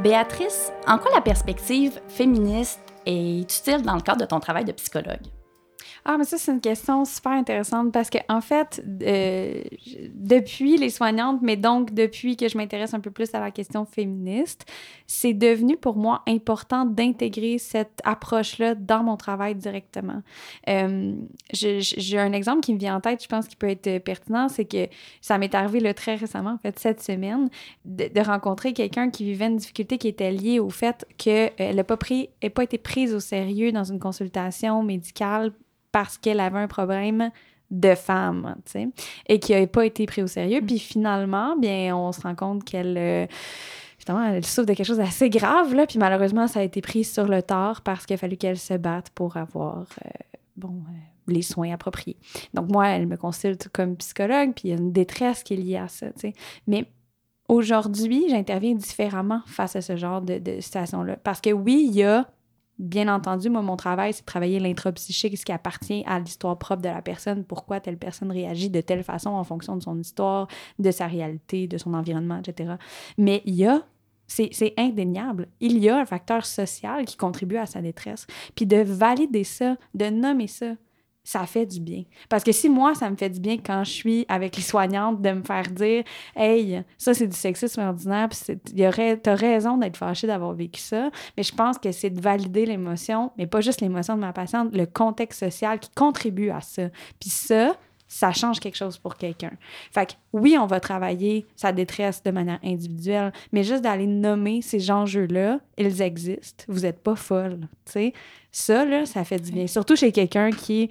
Béatrice, 0.00 0.72
en 0.88 0.98
quoi 0.98 1.12
la 1.14 1.20
perspective 1.20 2.00
féministe 2.08 2.91
est 3.06 3.40
utile 3.40 3.82
dans 3.82 3.94
le 3.94 4.00
cadre 4.00 4.20
de 4.20 4.26
ton 4.26 4.40
travail 4.40 4.64
de 4.64 4.72
psychologue? 4.72 5.26
Ah, 6.04 6.16
mais 6.18 6.24
ça, 6.24 6.36
c'est 6.36 6.50
une 6.50 6.60
question 6.60 7.04
super 7.04 7.32
intéressante 7.32 7.92
parce 7.92 8.10
que, 8.10 8.18
en 8.28 8.40
fait, 8.40 8.84
euh, 9.02 9.62
depuis 10.14 10.76
les 10.76 10.90
soignantes, 10.90 11.40
mais 11.42 11.56
donc 11.56 11.94
depuis 11.94 12.36
que 12.36 12.48
je 12.48 12.58
m'intéresse 12.58 12.92
un 12.92 12.98
peu 12.98 13.12
plus 13.12 13.32
à 13.34 13.40
la 13.40 13.52
question 13.52 13.84
féministe, 13.84 14.66
c'est 15.06 15.32
devenu 15.32 15.76
pour 15.76 15.96
moi 15.96 16.22
important 16.26 16.84
d'intégrer 16.86 17.58
cette 17.58 18.00
approche-là 18.02 18.74
dans 18.74 19.04
mon 19.04 19.16
travail 19.16 19.54
directement. 19.54 20.22
Euh, 20.68 21.14
j'ai 21.52 22.18
un 22.18 22.32
exemple 22.32 22.62
qui 22.62 22.74
me 22.74 22.78
vient 22.78 22.96
en 22.96 23.00
tête, 23.00 23.22
je 23.22 23.28
pense 23.28 23.46
qu'il 23.46 23.58
peut 23.58 23.70
être 23.70 23.98
pertinent, 23.98 24.48
c'est 24.48 24.64
que 24.64 24.88
ça 25.20 25.38
m'est 25.38 25.54
arrivé 25.54 25.78
le 25.78 25.94
très 25.94 26.16
récemment, 26.16 26.54
en 26.54 26.58
fait, 26.58 26.80
cette 26.80 27.00
semaine, 27.00 27.48
de, 27.84 28.08
rencontrer 28.22 28.72
quelqu'un 28.72 29.10
qui 29.10 29.24
vivait 29.24 29.46
une 29.46 29.56
difficulté 29.56 29.98
qui 29.98 30.08
était 30.08 30.32
liée 30.32 30.58
au 30.58 30.70
fait 30.70 31.06
qu'elle 31.16 31.76
n'a 31.76 31.84
pas, 31.84 31.96
pas 31.96 32.62
été 32.62 32.78
prise 32.78 33.14
au 33.14 33.20
sérieux 33.20 33.70
dans 33.70 33.84
une 33.84 33.98
consultation 34.00 34.82
médicale 34.82 35.52
parce 35.92 36.18
qu'elle 36.18 36.40
avait 36.40 36.58
un 36.58 36.68
problème 36.68 37.30
de 37.70 37.94
femme, 37.94 38.56
tu 38.66 38.72
sais, 38.72 38.88
et 39.28 39.38
qui 39.38 39.52
n'avait 39.52 39.66
pas 39.66 39.86
été 39.86 40.04
pris 40.06 40.22
au 40.22 40.26
sérieux. 40.26 40.60
Mm. 40.60 40.66
Puis 40.66 40.78
finalement, 40.78 41.56
bien, 41.56 41.96
on 41.96 42.12
se 42.12 42.20
rend 42.20 42.34
compte 42.34 42.64
qu'elle... 42.64 42.96
Euh, 42.98 43.26
elle 44.08 44.44
souffre 44.44 44.66
de 44.66 44.74
quelque 44.74 44.86
chose 44.86 44.96
d'assez 44.96 45.30
grave, 45.30 45.74
là, 45.74 45.86
puis 45.86 45.98
malheureusement, 46.00 46.48
ça 46.48 46.58
a 46.58 46.62
été 46.64 46.80
pris 46.80 47.04
sur 47.04 47.28
le 47.28 47.40
tard 47.40 47.82
parce 47.82 48.04
qu'il 48.04 48.14
a 48.14 48.16
fallu 48.16 48.36
qu'elle 48.36 48.58
se 48.58 48.74
batte 48.74 49.10
pour 49.10 49.36
avoir, 49.36 49.86
euh, 50.04 50.10
bon, 50.56 50.70
euh, 50.88 51.32
les 51.32 51.42
soins 51.42 51.72
appropriés. 51.72 52.16
Donc 52.52 52.68
moi, 52.68 52.88
elle 52.88 53.06
me 53.06 53.16
consulte 53.16 53.68
comme 53.68 53.96
psychologue, 53.96 54.54
puis 54.56 54.68
il 54.68 54.70
y 54.70 54.74
a 54.74 54.76
une 54.76 54.90
détresse 54.90 55.44
qui 55.44 55.54
est 55.54 55.56
liée 55.56 55.76
à 55.76 55.86
ça, 55.86 56.08
tu 56.08 56.20
sais. 56.20 56.32
Mais 56.66 56.86
aujourd'hui, 57.48 58.24
j'interviens 58.28 58.74
différemment 58.74 59.42
face 59.46 59.76
à 59.76 59.80
ce 59.80 59.96
genre 59.96 60.20
de, 60.20 60.38
de 60.38 60.60
situation-là. 60.60 61.16
Parce 61.22 61.40
que 61.40 61.50
oui, 61.50 61.86
il 61.88 61.94
y 61.94 62.02
a 62.02 62.28
Bien 62.78 63.14
entendu, 63.14 63.50
moi, 63.50 63.62
mon 63.62 63.76
travail, 63.76 64.12
c'est 64.12 64.22
de 64.22 64.26
travailler 64.26 64.58
l'intrapsychique, 64.58 65.36
ce 65.36 65.44
qui 65.44 65.52
appartient 65.52 66.02
à 66.06 66.18
l'histoire 66.18 66.58
propre 66.58 66.82
de 66.82 66.88
la 66.88 67.02
personne, 67.02 67.44
pourquoi 67.44 67.80
telle 67.80 67.98
personne 67.98 68.32
réagit 68.32 68.70
de 68.70 68.80
telle 68.80 69.04
façon 69.04 69.30
en 69.30 69.44
fonction 69.44 69.76
de 69.76 69.82
son 69.82 69.98
histoire, 69.98 70.48
de 70.78 70.90
sa 70.90 71.06
réalité, 71.06 71.68
de 71.68 71.78
son 71.78 71.94
environnement, 71.94 72.38
etc. 72.38 72.74
Mais 73.18 73.42
il 73.44 73.54
y 73.54 73.66
a 73.66 73.82
c'est 74.28 74.72
indéniable. 74.78 75.48
Il 75.60 75.78
y 75.78 75.90
a 75.90 75.98
un 75.98 76.06
facteur 76.06 76.46
social 76.46 77.04
qui 77.04 77.18
contribue 77.18 77.56
à 77.56 77.66
sa 77.66 77.82
détresse. 77.82 78.26
Puis 78.54 78.66
de 78.66 78.78
valider 78.78 79.44
ça, 79.44 79.76
de 79.94 80.06
nommer 80.06 80.46
ça, 80.46 80.74
ça 81.24 81.46
fait 81.46 81.66
du 81.66 81.80
bien. 81.80 82.04
Parce 82.28 82.42
que 82.42 82.52
si 82.52 82.68
moi, 82.68 82.94
ça 82.94 83.08
me 83.08 83.16
fait 83.16 83.30
du 83.30 83.40
bien 83.40 83.56
quand 83.58 83.84
je 83.84 83.90
suis 83.90 84.26
avec 84.28 84.56
les 84.56 84.62
soignantes 84.62 85.22
de 85.22 85.30
me 85.30 85.42
faire 85.42 85.68
dire 85.70 86.04
Hey, 86.34 86.82
ça, 86.98 87.14
c'est 87.14 87.26
du 87.26 87.36
sexisme 87.36 87.80
ordinaire, 87.80 88.28
puis 88.28 88.56
t'as 89.22 89.34
raison 89.34 89.78
d'être 89.78 89.96
fâché 89.96 90.26
d'avoir 90.26 90.52
vécu 90.52 90.80
ça, 90.80 91.10
mais 91.36 91.42
je 91.42 91.54
pense 91.54 91.78
que 91.78 91.92
c'est 91.92 92.10
de 92.10 92.20
valider 92.20 92.66
l'émotion, 92.66 93.30
mais 93.38 93.46
pas 93.46 93.60
juste 93.60 93.80
l'émotion 93.80 94.16
de 94.16 94.20
ma 94.20 94.32
patiente, 94.32 94.74
le 94.74 94.86
contexte 94.86 95.40
social 95.40 95.78
qui 95.78 95.90
contribue 95.94 96.50
à 96.50 96.60
ça. 96.60 96.88
Puis 97.20 97.30
ça, 97.30 97.76
ça 98.12 98.30
change 98.30 98.60
quelque 98.60 98.76
chose 98.76 98.98
pour 98.98 99.16
quelqu'un. 99.16 99.52
Fait 99.90 100.04
que 100.04 100.12
oui, 100.34 100.58
on 100.60 100.66
va 100.66 100.80
travailler 100.80 101.46
sa 101.56 101.72
détresse 101.72 102.22
de 102.22 102.30
manière 102.30 102.58
individuelle, 102.62 103.32
mais 103.52 103.64
juste 103.64 103.82
d'aller 103.82 104.06
nommer 104.06 104.60
ces 104.60 104.90
enjeux-là, 104.90 105.60
ils 105.78 106.02
existent. 106.02 106.64
Vous 106.68 106.80
n'êtes 106.80 107.00
pas 107.00 107.16
folle, 107.16 107.60
tu 107.86 107.92
sais. 107.92 108.12
Ça, 108.50 108.84
là, 108.84 109.06
ça 109.06 109.24
fait 109.24 109.38
du 109.38 109.50
bien. 109.50 109.66
Surtout 109.66 109.96
chez 109.96 110.12
quelqu'un 110.12 110.50
qui 110.50 110.82
est, 110.82 110.90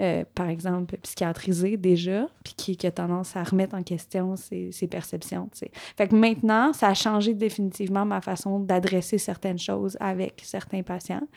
euh, 0.00 0.24
par 0.34 0.48
exemple, 0.48 0.96
psychiatrisé 0.96 1.76
déjà, 1.76 2.26
puis 2.42 2.54
qui, 2.56 2.76
qui, 2.76 2.88
a 2.88 2.90
tendance 2.90 3.36
à 3.36 3.44
remettre 3.44 3.76
en 3.76 3.84
question 3.84 4.34
ses, 4.34 4.72
ses 4.72 4.88
perceptions, 4.88 5.48
tu 5.52 5.60
sais. 5.60 5.70
Fait 5.96 6.08
que 6.08 6.16
maintenant, 6.16 6.72
ça 6.72 6.88
a 6.88 6.94
changé 6.94 7.32
définitivement 7.32 8.04
ma 8.04 8.20
façon 8.20 8.58
d'adresser 8.58 9.18
certaines 9.18 9.60
choses 9.60 9.96
avec 10.00 10.42
certains 10.42 10.82
patients. 10.82 11.28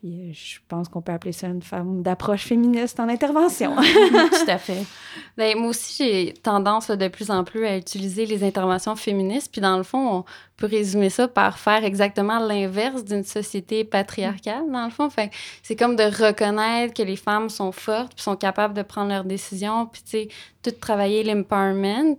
Puis 0.00 0.30
euh, 0.30 0.32
je 0.32 0.58
pense 0.68 0.88
qu'on 0.88 1.00
peut 1.00 1.12
appeler 1.12 1.32
ça 1.32 1.46
une 1.46 1.62
forme 1.62 2.02
d'approche 2.02 2.44
féministe 2.44 2.98
en 2.98 3.08
intervention. 3.08 3.76
Tout 3.76 4.50
à 4.50 4.58
fait. 4.58 4.84
Bien, 5.38 5.54
moi 5.56 5.68
aussi, 5.68 5.94
j'ai 5.96 6.32
tendance 6.34 6.90
de 6.90 7.08
plus 7.08 7.30
en 7.30 7.44
plus 7.44 7.64
à 7.64 7.76
utiliser 7.76 8.26
les 8.26 8.42
interventions 8.42 8.96
féministes. 8.96 9.52
Puis 9.52 9.60
dans 9.60 9.76
le 9.76 9.84
fond, 9.84 10.18
on 10.18 10.24
peut 10.56 10.66
résumer 10.66 11.10
ça 11.10 11.28
par 11.28 11.58
faire 11.58 11.84
exactement 11.84 12.40
l'inverse 12.40 13.04
d'une 13.04 13.24
société 13.24 13.84
patriarcale, 13.84 14.70
dans 14.70 14.84
le 14.84 14.90
fond. 14.90 15.10
Fait 15.10 15.30
c'est 15.62 15.76
comme 15.76 15.94
de 15.96 16.04
reconnaître 16.04 16.94
que 16.94 17.02
les 17.02 17.16
femmes 17.16 17.48
sont 17.48 17.72
fortes, 17.72 18.14
puis 18.14 18.22
sont 18.22 18.36
capables 18.36 18.74
de 18.74 18.82
prendre 18.82 19.10
leurs 19.10 19.24
décisions, 19.24 19.86
puis 19.86 20.02
tu 20.02 20.10
sais, 20.10 20.28
tout 20.62 20.72
travailler 20.72 21.22
l'empowerment. 21.22 22.16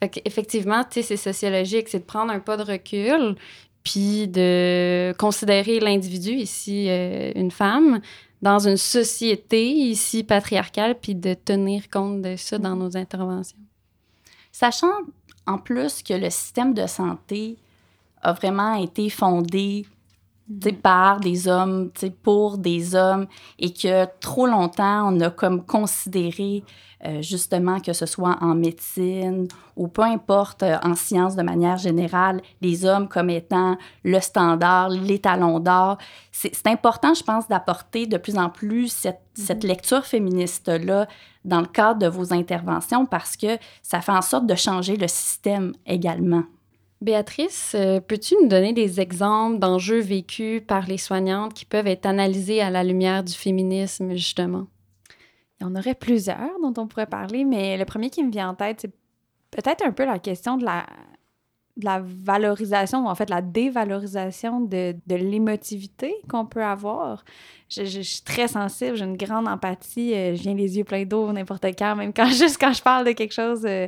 Fait 0.00 0.08
qu'effectivement, 0.08 0.84
tu 0.84 0.94
sais, 0.94 1.02
c'est 1.02 1.16
sociologique, 1.16 1.88
c'est 1.88 1.98
de 1.98 2.04
prendre 2.04 2.32
un 2.32 2.38
pas 2.38 2.56
de 2.56 2.62
recul, 2.62 3.36
puis 3.88 4.28
de 4.28 5.14
considérer 5.18 5.80
l'individu, 5.80 6.32
ici 6.32 6.90
euh, 6.90 7.32
une 7.34 7.50
femme, 7.50 8.00
dans 8.42 8.58
une 8.68 8.76
société 8.76 9.66
ici 9.66 10.24
patriarcale, 10.24 10.94
puis 11.00 11.14
de 11.14 11.32
tenir 11.32 11.88
compte 11.88 12.20
de 12.20 12.36
ça 12.36 12.58
dans 12.58 12.76
nos 12.76 12.98
interventions. 12.98 13.58
Sachant 14.52 14.92
en 15.46 15.56
plus 15.56 16.02
que 16.02 16.12
le 16.12 16.28
système 16.28 16.74
de 16.74 16.86
santé 16.86 17.56
a 18.20 18.34
vraiment 18.34 18.74
été 18.74 19.08
fondé 19.08 19.86
tu 20.48 20.70
sais, 20.70 20.72
par 20.72 21.20
des 21.20 21.46
hommes, 21.46 21.90
pour 22.22 22.58
des 22.58 22.94
hommes, 22.94 23.26
et 23.58 23.72
que 23.72 24.06
trop 24.20 24.46
longtemps, 24.46 25.12
on 25.12 25.20
a 25.20 25.30
comme 25.30 25.64
considéré 25.64 26.64
euh, 27.04 27.22
justement 27.22 27.78
que 27.78 27.92
ce 27.92 28.06
soit 28.06 28.38
en 28.40 28.56
médecine 28.56 29.46
ou 29.76 29.86
peu 29.86 30.02
importe 30.02 30.64
euh, 30.64 30.78
en 30.82 30.96
sciences 30.96 31.36
de 31.36 31.42
manière 31.42 31.76
générale, 31.76 32.40
les 32.60 32.84
hommes 32.84 33.08
comme 33.08 33.30
étant 33.30 33.78
le 34.02 34.18
standard, 34.18 34.88
l'étalon 34.88 35.60
d'or. 35.60 35.98
C'est 36.32 36.66
important, 36.66 37.14
je 37.14 37.22
pense, 37.22 37.46
d'apporter 37.46 38.06
de 38.06 38.16
plus 38.16 38.36
en 38.36 38.50
plus 38.50 38.88
cette, 38.88 39.20
cette 39.34 39.62
lecture 39.62 40.04
féministe-là 40.04 41.06
dans 41.44 41.60
le 41.60 41.66
cadre 41.66 42.00
de 42.00 42.08
vos 42.08 42.32
interventions 42.32 43.06
parce 43.06 43.36
que 43.36 43.58
ça 43.80 44.00
fait 44.00 44.12
en 44.12 44.22
sorte 44.22 44.46
de 44.46 44.56
changer 44.56 44.96
le 44.96 45.06
système 45.06 45.74
également. 45.86 46.42
Béatrice, 47.00 47.76
euh, 47.76 48.00
peux-tu 48.00 48.34
nous 48.42 48.48
donner 48.48 48.72
des 48.72 49.00
exemples 49.00 49.58
d'enjeux 49.58 50.00
vécus 50.00 50.60
par 50.66 50.86
les 50.86 50.98
soignantes 50.98 51.54
qui 51.54 51.64
peuvent 51.64 51.86
être 51.86 52.06
analysés 52.06 52.60
à 52.60 52.70
la 52.70 52.82
lumière 52.82 53.22
du 53.22 53.32
féminisme, 53.32 54.14
justement? 54.14 54.66
Il 55.60 55.64
y 55.64 55.66
en 55.66 55.76
aurait 55.76 55.94
plusieurs 55.94 56.58
dont 56.60 56.74
on 56.76 56.88
pourrait 56.88 57.06
parler, 57.06 57.44
mais 57.44 57.76
le 57.76 57.84
premier 57.84 58.10
qui 58.10 58.24
me 58.24 58.32
vient 58.32 58.50
en 58.50 58.54
tête, 58.54 58.80
c'est 58.80 58.92
peut-être 59.50 59.84
un 59.84 59.92
peu 59.92 60.04
la 60.04 60.18
question 60.18 60.56
de 60.56 60.64
la, 60.64 60.86
la 61.82 62.02
valorisation, 62.02 63.06
ou 63.06 63.08
en 63.08 63.14
fait 63.14 63.30
la 63.30 63.42
dévalorisation 63.42 64.60
de, 64.60 64.96
de 65.06 65.14
l'émotivité 65.14 66.14
qu'on 66.28 66.46
peut 66.46 66.64
avoir. 66.64 67.24
Je, 67.70 67.84
je, 67.84 68.00
suis 68.00 68.22
très 68.22 68.48
sensible, 68.48 68.96
j'ai 68.96 69.04
une 69.04 69.18
grande 69.18 69.46
empathie, 69.46 70.14
euh, 70.14 70.34
je 70.34 70.40
viens 70.40 70.54
les 70.54 70.78
yeux 70.78 70.84
pleins 70.84 71.04
d'eau 71.04 71.30
n'importe 71.32 71.66
quand, 71.78 71.96
même 71.96 72.14
quand 72.14 72.26
juste 72.32 72.56
quand 72.58 72.72
je 72.72 72.80
parle 72.82 73.06
de 73.06 73.12
quelque 73.12 73.34
chose 73.34 73.66
euh, 73.66 73.86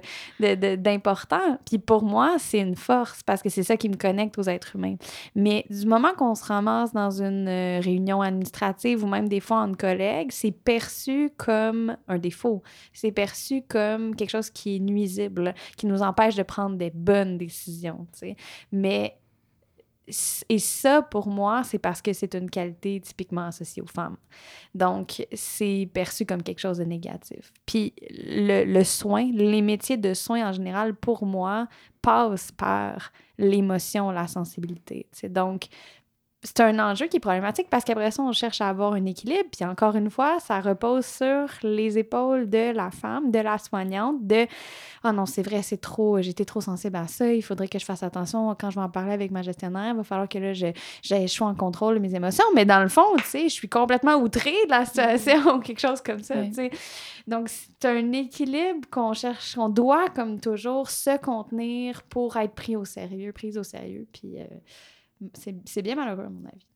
d'important. 0.76 1.58
Puis 1.64 1.78
pour 1.78 2.02
moi, 2.02 2.36
c'est 2.38 2.58
une 2.58 2.76
force 2.76 3.22
parce 3.22 3.42
que 3.42 3.48
c'est 3.48 3.62
ça 3.62 3.78
qui 3.78 3.88
me 3.88 3.96
connecte 3.96 4.38
aux 4.38 4.42
êtres 4.42 4.76
humains. 4.76 4.96
Mais 5.34 5.64
du 5.70 5.86
moment 5.86 6.12
qu'on 6.14 6.34
se 6.34 6.44
ramasse 6.44 6.92
dans 6.92 7.22
une 7.22 7.48
euh, 7.48 7.80
réunion 7.80 8.20
administrative 8.20 9.02
ou 9.02 9.06
même 9.06 9.28
des 9.28 9.40
fois 9.40 9.60
entre 9.60 9.78
collègues, 9.78 10.30
c'est 10.30 10.52
perçu 10.52 11.30
comme 11.38 11.96
un 12.06 12.18
défaut. 12.18 12.62
C'est 12.92 13.12
perçu 13.12 13.62
comme 13.66 14.14
quelque 14.14 14.30
chose 14.30 14.50
qui 14.50 14.76
est 14.76 14.80
nuisible, 14.80 15.54
qui 15.78 15.86
nous 15.86 16.02
empêche 16.02 16.34
de 16.34 16.42
prendre 16.42 16.76
des 16.76 16.90
bonnes 16.90 17.38
décisions. 17.38 17.79
Mais 18.72 19.16
et 20.48 20.58
ça, 20.58 21.02
pour 21.02 21.28
moi, 21.28 21.62
c'est 21.62 21.78
parce 21.78 22.02
que 22.02 22.12
c'est 22.12 22.34
une 22.34 22.50
qualité 22.50 23.00
typiquement 23.00 23.46
associée 23.46 23.80
aux 23.80 23.86
femmes. 23.86 24.16
Donc, 24.74 25.24
c'est 25.32 25.88
perçu 25.92 26.26
comme 26.26 26.42
quelque 26.42 26.58
chose 26.58 26.78
de 26.78 26.84
négatif. 26.84 27.52
Puis, 27.64 27.94
le, 28.10 28.82
soin, 28.82 29.30
les 29.32 29.62
métiers 29.62 29.96
de 29.96 30.12
soin 30.14 30.48
en 30.48 30.52
général, 30.52 30.96
pour 30.96 31.24
moi, 31.24 31.68
passent 32.02 32.50
par 32.50 33.12
l'émotion, 33.38 34.10
la 34.10 34.26
sensibilité. 34.26 35.06
Donc, 35.28 35.68
c'est 36.42 36.60
un 36.60 36.78
enjeu 36.78 37.06
qui 37.06 37.18
est 37.18 37.20
problématique 37.20 37.68
parce 37.68 37.84
qu'après 37.84 38.10
ça, 38.10 38.22
on 38.22 38.32
cherche 38.32 38.62
à 38.62 38.68
avoir 38.70 38.94
un 38.94 39.04
équilibre. 39.04 39.48
Puis 39.52 39.62
encore 39.64 39.94
une 39.94 40.08
fois, 40.08 40.40
ça 40.40 40.60
repose 40.60 41.04
sur 41.04 41.48
les 41.62 41.98
épaules 41.98 42.48
de 42.48 42.72
la 42.72 42.90
femme, 42.90 43.30
de 43.30 43.38
la 43.40 43.58
soignante, 43.58 44.26
de 44.26 44.46
«Ah 45.02 45.10
oh 45.10 45.12
non, 45.12 45.26
c'est 45.26 45.42
vrai, 45.42 45.60
c'est 45.60 45.80
trop, 45.80 46.22
j'étais 46.22 46.46
trop 46.46 46.62
sensible 46.62 46.96
à 46.96 47.08
ça, 47.08 47.30
il 47.30 47.42
faudrait 47.42 47.68
que 47.68 47.78
je 47.78 47.84
fasse 47.84 48.02
attention 48.02 48.54
quand 48.58 48.70
je 48.70 48.76
vais 48.76 48.84
en 48.84 48.88
parler 48.88 49.12
avec 49.12 49.30
ma 49.30 49.42
gestionnaire, 49.42 49.92
il 49.92 49.96
va 49.96 50.02
falloir 50.02 50.28
que 50.30 50.38
là, 50.38 50.54
j'ai 50.54 51.26
choix 51.26 51.48
en 51.48 51.54
contrôle 51.54 51.96
de 51.96 52.00
mes 52.00 52.14
émotions.» 52.14 52.44
Mais 52.54 52.64
dans 52.64 52.82
le 52.82 52.88
fond, 52.88 53.16
tu 53.18 53.24
sais, 53.24 53.42
je 53.44 53.54
suis 53.54 53.68
complètement 53.68 54.14
outrée 54.14 54.56
de 54.64 54.70
la 54.70 54.86
situation 54.86 55.56
ou 55.56 55.60
quelque 55.60 55.80
chose 55.80 56.00
comme 56.00 56.22
ça, 56.22 56.42
tu 56.42 56.54
sais. 56.54 56.70
Donc, 57.26 57.50
c'est 57.50 57.86
un 57.86 58.12
équilibre 58.12 58.88
qu'on 58.90 59.12
cherche, 59.12 59.58
on 59.58 59.68
doit, 59.68 60.08
comme 60.08 60.40
toujours, 60.40 60.88
se 60.88 61.18
contenir 61.18 62.02
pour 62.04 62.38
être 62.38 62.54
pris 62.54 62.76
au 62.76 62.86
sérieux, 62.86 63.32
prise 63.32 63.58
au 63.58 63.62
sérieux, 63.62 64.06
puis... 64.10 64.38
Euh, 64.38 64.46
c'est 65.34 65.82
bien 65.82 65.94
malheureux, 65.94 66.24
à 66.24 66.30
mon 66.30 66.44
avis. 66.46 66.66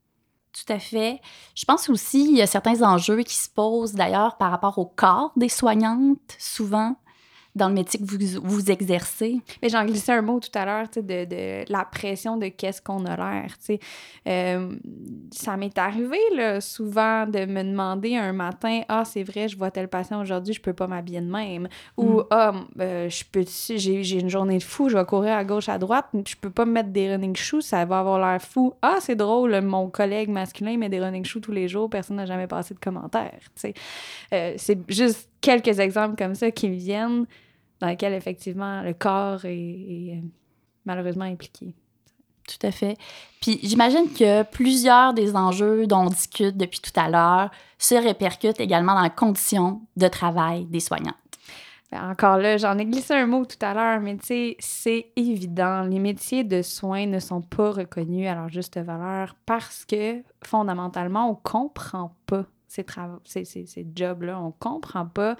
Tout 0.53 0.73
à 0.73 0.79
fait. 0.79 1.21
Je 1.57 1.65
pense 1.65 1.89
aussi 1.89 2.27
qu'il 2.27 2.37
y 2.37 2.43
a 2.43 2.47
certains 2.47 2.83
enjeux 2.83 3.23
qui 3.23 3.35
se 3.35 3.49
posent 3.51 3.95
d'ailleurs 3.95 4.37
par 4.37 4.51
rapport 4.51 4.79
au 4.79 4.87
corps 4.87 5.33
des 5.37 5.49
soignantes, 5.49 6.37
souvent 6.39 6.97
dans 7.55 7.69
le 7.69 7.75
métier 7.75 8.01
que 8.01 8.05
vous, 8.05 8.19
vous 8.43 8.71
exercez? 8.71 9.41
Mais 9.63 9.69
j'en 9.69 9.85
glissais 9.85 10.13
un 10.13 10.23
mot 10.23 10.41
tout 10.41 10.51
à 10.55 10.65
l'heure, 10.65 10.89
tu 10.89 11.01
sais, 11.01 11.03
de, 11.03 11.25
de, 11.25 11.73
la 11.73 11.85
pression 11.85 12.37
de 12.37 12.49
qu'est-ce 12.49 12.83
qu'on 12.83 13.05
a 13.07 13.17
l'air, 13.17 13.57
tu 13.59 13.65
sais. 13.65 13.81
Euh, 14.27 14.75
ça 15.31 15.57
m'est 15.57 15.77
arrivé, 15.79 16.19
là, 16.35 16.61
souvent, 16.61 17.27
de 17.27 17.45
me 17.47 17.63
demander 17.63 18.17
un 18.17 18.33
matin, 18.33 18.83
«Ah, 18.89 19.05
c'est 19.05 19.23
vrai, 19.23 19.49
je 19.49 19.57
vois 19.57 19.71
tel 19.71 19.89
patient 19.89 20.21
aujourd'hui, 20.21 20.55
je 20.55 20.61
peux 20.61 20.73
pas 20.73 20.87
m'habiller 20.87 21.21
de 21.21 21.31
même. 21.31 21.69
Ou, 21.97 22.21
mm. 22.21 22.25
ah, 22.31 22.53
euh, 22.81 23.09
je 23.09 23.25
peux, 23.31 23.45
j'ai 23.77 24.19
une 24.19 24.31
journée 24.31 24.59
de 24.59 24.63
fou, 24.63 24.89
je 24.89 24.97
vais 24.97 25.05
courir 25.05 25.35
à 25.35 25.45
gauche, 25.45 25.69
à 25.69 25.79
droite, 25.79 26.07
je 26.27 26.35
peux 26.37 26.51
pas 26.51 26.65
me 26.65 26.73
mettre 26.73 26.91
des 26.91 27.11
running 27.11 27.37
shoes, 27.37 27.63
ça 27.63 27.85
va 27.85 28.01
avoir 28.01 28.19
l'air 28.19 28.41
fou. 28.43 28.75
Ah, 28.83 28.97
c'est 29.01 29.17
drôle, 29.17 29.61
mon 29.61 29.89
collègue 29.89 30.29
masculin 30.29 30.77
met 30.77 30.89
des 30.89 31.01
running 31.01 31.25
shoes 31.25 31.41
tous 31.41 31.53
les 31.53 31.69
jours, 31.69 31.89
personne 31.89 32.17
n'a 32.17 32.27
jamais 32.27 32.47
passé 32.47 32.75
de 32.75 32.81
commentaires, 32.81 33.39
tu 33.55 33.61
sais. 33.61 33.75
Euh, 34.33 34.55
c'est 34.57 34.79
juste 34.89 35.29
quelques 35.41 35.79
exemples 35.79 36.17
comme 36.17 36.35
ça 36.35 36.51
qui 36.51 36.69
me 36.69 36.75
viennent 36.75 37.27
dans 37.85 37.91
lesquels, 37.91 38.15
effectivement, 38.15 38.83
le 38.83 38.95
corps 38.95 39.45
est, 39.45 40.17
euh, 40.17 40.21
malheureusement 40.87 41.25
impliqué. 41.25 41.75
Tout 42.49 42.67
à 42.67 42.71
fait. 42.71 42.97
Puis 43.41 43.59
j'imagine 43.63 44.11
que 44.13 44.43
plusieurs 44.43 45.15
des 45.15 45.35
enjeux 45.35 45.87
dont 45.87 46.07
on 46.07 46.11
discute 46.11 46.57
depuis 46.57 46.81
tout 46.81 46.99
à 46.99 47.09
l'heure 47.09 47.51
se 47.79 47.95
répercutent 47.95 48.61
également 48.61 48.95
dans 48.95 49.03
la 49.03 49.11
condition 49.11 49.83
de 49.97 50.09
travail 50.09 50.65
des 50.67 50.81
soignants. 50.81 51.17
Ben, 51.91 52.11
encore 52.11 52.39
là, 52.39 52.57
j'en 52.57 52.77
ai 52.79 52.87
glissé 52.87 53.15
un 53.15 53.27
mot 53.27 53.45
tout 53.45 53.59
à 53.61 53.73
l'heure, 53.73 54.01
mais 54.01 54.17
tu 54.17 54.27
sais, 54.27 54.57
c'est 54.59 55.13
évident. 55.17 55.83
Les 55.83 55.99
métiers 55.99 56.45
de 56.45 56.61
soins 56.61 57.07
ne 57.07 57.19
sont 57.19 57.41
pas 57.41 57.71
reconnus 57.71 58.29
à 58.29 58.35
leur 58.35 58.49
juste 58.49 58.79
valeur 58.79 59.37
parce 59.47 59.85
que, 59.85 60.23
fondamentalement, 60.43 61.31
on 61.31 61.35
comprend 61.35 62.15
pas 62.27 62.45
ces, 62.67 62.85
ces, 63.25 63.45
ces, 63.45 63.67
ces 63.67 63.87
jobs-là. 63.95 64.39
On 64.41 64.53
comprend 64.53 65.07
pas 65.07 65.37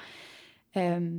euh, 0.77 1.11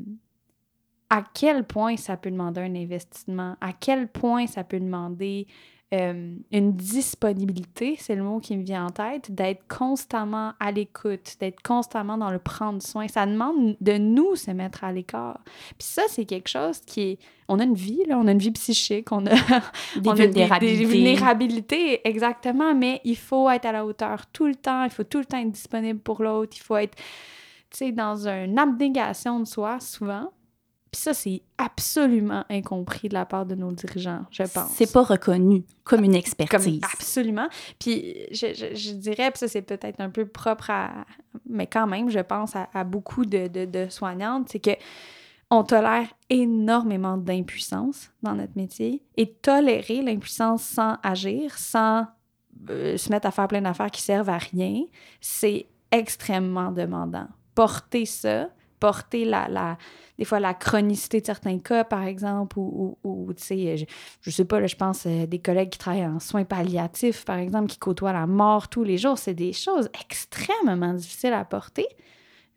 à 1.09 1.23
quel 1.33 1.63
point 1.65 1.97
ça 1.97 2.17
peut 2.17 2.31
demander 2.31 2.61
un 2.61 2.75
investissement, 2.75 3.55
à 3.61 3.73
quel 3.73 4.07
point 4.07 4.47
ça 4.47 4.63
peut 4.63 4.79
demander 4.79 5.47
euh, 5.93 6.35
une 6.51 6.73
disponibilité, 6.73 7.95
c'est 7.99 8.15
le 8.15 8.23
mot 8.23 8.39
qui 8.39 8.57
me 8.57 8.63
vient 8.63 8.87
en 8.87 8.89
tête, 8.89 9.31
d'être 9.33 9.63
constamment 9.67 10.53
à 10.59 10.71
l'écoute, 10.71 11.35
d'être 11.39 11.61
constamment 11.61 12.17
dans 12.17 12.31
le 12.31 12.39
prendre 12.39 12.81
soin. 12.81 13.07
Ça 13.07 13.25
demande 13.27 13.77
de 13.79 13.97
nous 13.97 14.35
se 14.35 14.49
mettre 14.49 14.83
à 14.83 14.91
l'écart. 14.91 15.39
Puis 15.77 15.87
ça, 15.87 16.01
c'est 16.09 16.25
quelque 16.25 16.49
chose 16.49 16.79
qui 16.81 17.01
est... 17.01 17.19
On 17.47 17.59
a 17.59 17.63
une 17.63 17.75
vie, 17.75 18.01
là, 18.07 18.17
on 18.17 18.27
a 18.27 18.31
une 18.31 18.39
vie 18.39 18.51
psychique, 18.51 19.11
on 19.11 19.27
a 19.27 19.35
des, 19.95 20.13
vulnérabilités. 20.13 20.77
des 20.77 20.85
vulnérabilités. 20.85 22.07
Exactement, 22.07 22.73
mais 22.73 22.99
il 23.03 23.17
faut 23.17 23.47
être 23.51 23.67
à 23.67 23.71
la 23.71 23.85
hauteur 23.85 24.25
tout 24.33 24.47
le 24.47 24.55
temps, 24.55 24.83
il 24.85 24.89
faut 24.89 25.03
tout 25.03 25.19
le 25.19 25.25
temps 25.25 25.37
être 25.37 25.51
disponible 25.51 25.99
pour 25.99 26.23
l'autre, 26.23 26.57
il 26.57 26.61
faut 26.61 26.77
être, 26.77 26.97
tu 27.69 27.77
sais, 27.77 27.91
dans 27.91 28.27
une 28.27 28.57
abnégation 28.57 29.39
de 29.39 29.45
soi, 29.45 29.79
souvent. 29.79 30.31
Puis 30.95 31.01
ça, 31.01 31.13
c'est 31.13 31.41
absolument 31.57 32.45
incompris 32.49 33.09
de 33.09 33.15
la 33.15 33.25
part 33.25 33.45
de 33.45 33.53
nos 33.53 33.73
dirigeants, 33.73 34.21
je 34.31 34.43
pense. 34.43 34.71
C'est 34.75 34.93
pas 34.93 35.03
reconnu 35.03 35.65
comme 35.83 36.05
une 36.05 36.15
expertise. 36.15 36.79
absolument. 36.93 37.49
Puis 37.81 38.15
je, 38.31 38.53
je, 38.73 38.93
dirais, 38.93 39.29
puis 39.31 39.39
ça, 39.39 39.49
c'est 39.49 39.61
peut-être 39.61 39.99
un 39.99 40.09
peu 40.09 40.25
propre 40.25 40.69
à... 40.69 41.05
Mais 41.49 41.67
quand 41.67 41.85
même, 41.85 42.09
je 42.09 42.21
pense 42.21 42.53
à, 42.55 42.83
beaucoup 42.85 43.25
de, 43.25 43.49
de, 43.49 43.65
de 43.65 43.89
soignantes, 43.89 44.47
c'est 44.49 44.61
que 44.61 44.71
on 45.51 45.65
tolère 45.65 46.07
énormément 46.29 47.17
d'impuissance 47.17 48.09
dans 48.23 48.35
notre 48.35 48.55
métier 48.55 49.03
et 49.17 49.33
tolérer 49.33 50.01
l'impuissance 50.01 50.63
sans 50.63 50.95
agir, 51.03 51.57
sans 51.57 52.07
euh, 52.69 52.95
se 52.95 53.09
mettre 53.09 53.27
à 53.27 53.31
faire 53.31 53.49
plein 53.49 53.61
d'affaires 53.61 53.91
qui 53.91 54.01
servent 54.01 54.29
à 54.29 54.37
rien, 54.37 54.85
c'est 55.19 55.67
extrêmement 55.91 56.71
demandant. 56.71 57.27
Porter 57.53 58.05
ça, 58.05 58.47
porter 58.79 59.25
la, 59.25 59.47
la, 59.47 59.77
des 60.17 60.25
fois 60.25 60.39
la 60.39 60.53
chronicité 60.53 61.21
de 61.21 61.25
certains 61.25 61.59
cas, 61.59 61.83
par 61.83 62.03
exemple, 62.03 62.57
ou, 62.57 62.97
tu 63.35 63.43
sais, 63.43 63.77
je, 63.77 63.85
je, 64.21 64.29
sais 64.29 64.45
pas, 64.45 64.59
là, 64.59 64.67
je 64.67 64.75
pense 64.75 65.05
euh, 65.05 65.25
des 65.25 65.39
collègues 65.39 65.69
qui 65.69 65.79
travaillent 65.79 66.05
en 66.05 66.19
soins 66.19 66.45
palliatifs, 66.45 67.25
par 67.25 67.37
exemple, 67.37 67.67
qui 67.67 67.77
côtoient 67.77 68.13
la 68.13 68.27
mort 68.27 68.67
tous 68.69 68.83
les 68.83 68.97
jours, 68.97 69.17
c'est 69.17 69.33
des 69.33 69.53
choses 69.53 69.89
extrêmement 69.99 70.93
difficiles 70.93 71.33
à 71.33 71.45
porter, 71.45 71.87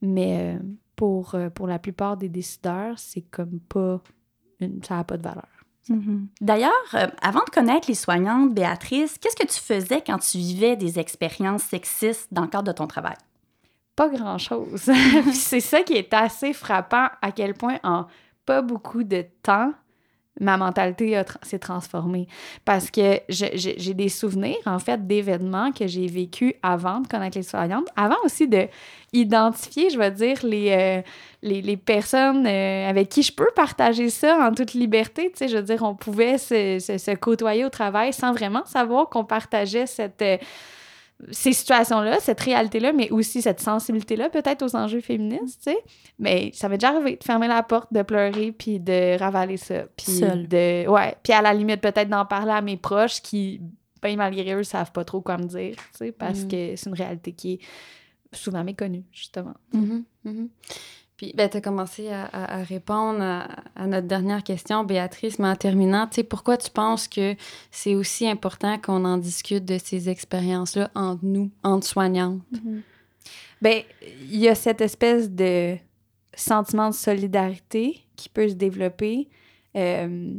mais 0.03 0.57
euh, 0.57 0.59
pour, 0.97 1.35
euh, 1.35 1.51
pour 1.51 1.67
la 1.67 1.79
plupart 1.79 2.17
des 2.17 2.29
décideurs, 2.29 2.99
c'est 2.99 3.23
comme 3.23 3.61
pas, 3.69 4.01
une, 4.61 4.83
ça 4.83 4.97
n'a 4.97 5.05
pas 5.05 5.17
de 5.17 5.23
valeur. 5.23 5.49
Mm-hmm. 5.89 6.27
D'ailleurs, 6.43 7.13
avant 7.23 7.41
de 7.41 7.51
connaître 7.51 7.89
les 7.89 7.95
soignantes, 7.95 8.53
Béatrice, 8.53 9.17
qu'est-ce 9.19 9.37
que 9.37 9.47
tu 9.47 9.59
faisais 9.59 10.03
quand 10.03 10.19
tu 10.19 10.37
vivais 10.37 10.77
des 10.77 10.99
expériences 10.99 11.63
sexistes 11.63 12.29
dans 12.31 12.43
le 12.43 12.49
cadre 12.49 12.65
de 12.65 12.73
ton 12.73 12.87
travail? 12.87 13.17
Pas 13.99 14.09
grand-chose. 14.09 14.89
c'est 15.33 15.59
ça 15.59 15.83
qui 15.83 15.95
est 15.95 16.15
assez 16.15 16.53
frappant, 16.53 17.09
à 17.21 17.33
quel 17.33 17.55
point 17.55 17.81
en 17.83 18.07
pas 18.47 18.63
beaucoup 18.63 19.03
de 19.03 19.25
temps, 19.43 19.73
ma 20.41 20.57
mentalité 20.57 21.21
s'est 21.43 21.59
transformée. 21.59 22.29
Parce 22.65 22.93
que 22.93 23.19
j'ai 23.29 23.95
des 23.95 24.09
souvenirs, 24.09 24.57
en 24.67 24.79
fait, 24.79 25.05
d'événements 25.05 25.73
que 25.73 25.89
j'ai 25.89 26.07
vécu 26.07 26.55
avant 26.63 27.01
de 27.01 27.09
connaître 27.09 27.37
les 27.37 27.43
soignantes, 27.43 27.89
avant 27.97 28.15
aussi 28.25 28.47
de 28.47 28.69
identifier, 29.13 29.91
je 29.91 29.99
veux 29.99 30.13
dire, 30.13 30.39
les, 30.45 31.03
euh, 31.43 31.77
personnes 31.85 32.47
euh, 32.47 32.89
avec 32.89 33.09
qui 33.09 33.25
je 33.25 33.33
peux 33.33 33.51
partager 33.57 34.11
ça 34.11 34.49
en 34.49 34.55
toute 34.55 34.75
liberté. 34.75 35.33
Tu 35.33 35.39
sais, 35.39 35.49
je 35.49 35.57
veux 35.57 35.65
dire, 35.65 35.83
on 35.83 35.97
pouvait 35.97 36.39
se 36.39 37.15
côtoyer 37.17 37.65
au 37.65 37.71
travail 37.71 38.13
sans 38.13 38.33
vraiment 38.33 38.65
savoir 38.65 39.09
qu'on 39.09 39.25
partageait 39.25 39.87
cette... 39.87 40.23
Euh, 40.23 40.37
ces 41.31 41.53
situations-là, 41.53 42.21
cette 42.21 42.41
réalité-là, 42.41 42.93
mais 42.93 43.11
aussi 43.11 43.43
cette 43.43 43.61
sensibilité-là, 43.61 44.31
peut-être 44.31 44.63
aux 44.63 44.77
enjeux 44.77 45.01
féministes, 45.01 45.63
tu 45.65 45.73
sais. 45.73 45.79
Mais 46.19 46.51
ça 46.55 46.69
m'est 46.69 46.79
déjà 46.79 46.91
arrivé 46.91 47.17
de 47.17 47.25
fermer 47.25 47.49
la 47.49 47.63
porte, 47.63 47.93
de 47.93 48.03
pleurer, 48.03 48.53
puis 48.53 48.79
de 48.79 49.19
ravaler 49.19 49.57
ça. 49.57 49.85
Puis 49.97 50.21
de... 50.21 50.89
Ouais. 50.89 51.17
Puis 51.23 51.33
à 51.33 51.43
la 51.43 51.53
limite, 51.53 51.81
peut-être 51.81 52.09
d'en 52.09 52.25
parler 52.25 52.53
à 52.53 52.61
mes 52.61 52.77
proches 52.77 53.21
qui, 53.21 53.61
bien 54.01 54.17
malgré 54.17 54.55
eux, 54.55 54.63
savent 54.63 54.93
pas 54.93 55.05
trop 55.05 55.21
quoi 55.21 55.39
me 55.39 55.47
dire, 55.47 55.75
tu 55.77 55.99
sais, 55.99 56.13
parce 56.13 56.41
mm. 56.41 56.49
que 56.49 56.77
c'est 56.77 56.89
une 56.89 56.97
réalité 56.97 57.33
qui 57.33 57.55
est 57.55 57.61
souvent 58.33 58.63
méconnue, 58.63 59.05
justement. 59.13 59.55
Mm-hmm. 59.75 60.03
Mm-hmm. 60.27 60.49
Puis, 61.19 61.33
ben, 61.37 61.49
tu 61.49 61.57
as 61.57 61.61
commencé 61.61 62.11
à, 62.11 62.63
répondre 62.63 63.21
à, 63.21 63.87
notre 63.89 64.07
dernière 64.07 64.45
question, 64.45 64.85
Béatrice, 64.85 65.41
mais 65.41 65.49
en 65.49 65.57
terminant, 65.57 66.07
tu 66.07 66.15
sais, 66.15 66.23
pourquoi 66.23 66.57
tu 66.57 66.71
penses 66.71 67.09
que 67.09 67.35
c'est 67.73 67.97
aussi 67.97 68.29
important 68.29 68.79
qu'on 68.79 69.05
en 69.05 69.19
discute 69.19 69.65
de 69.65 69.79
ces 69.79 70.09
expériences-là 70.09 70.93
entre 70.95 71.25
nous, 71.25 71.51
entre 71.65 71.87
soignantes? 71.87 72.41
Mm 72.53 72.79
Bien, 73.61 73.83
il 74.31 74.37
y 74.37 74.49
a 74.49 74.55
cette 74.55 74.81
espèce 74.81 75.29
de 75.29 75.77
sentiment 76.33 76.91
de 76.91 76.95
solidarité 76.95 78.01
qui 78.15 78.29
peut 78.29 78.49
se 78.49 78.55
développer. 78.55 79.29
Euh, 79.75 80.33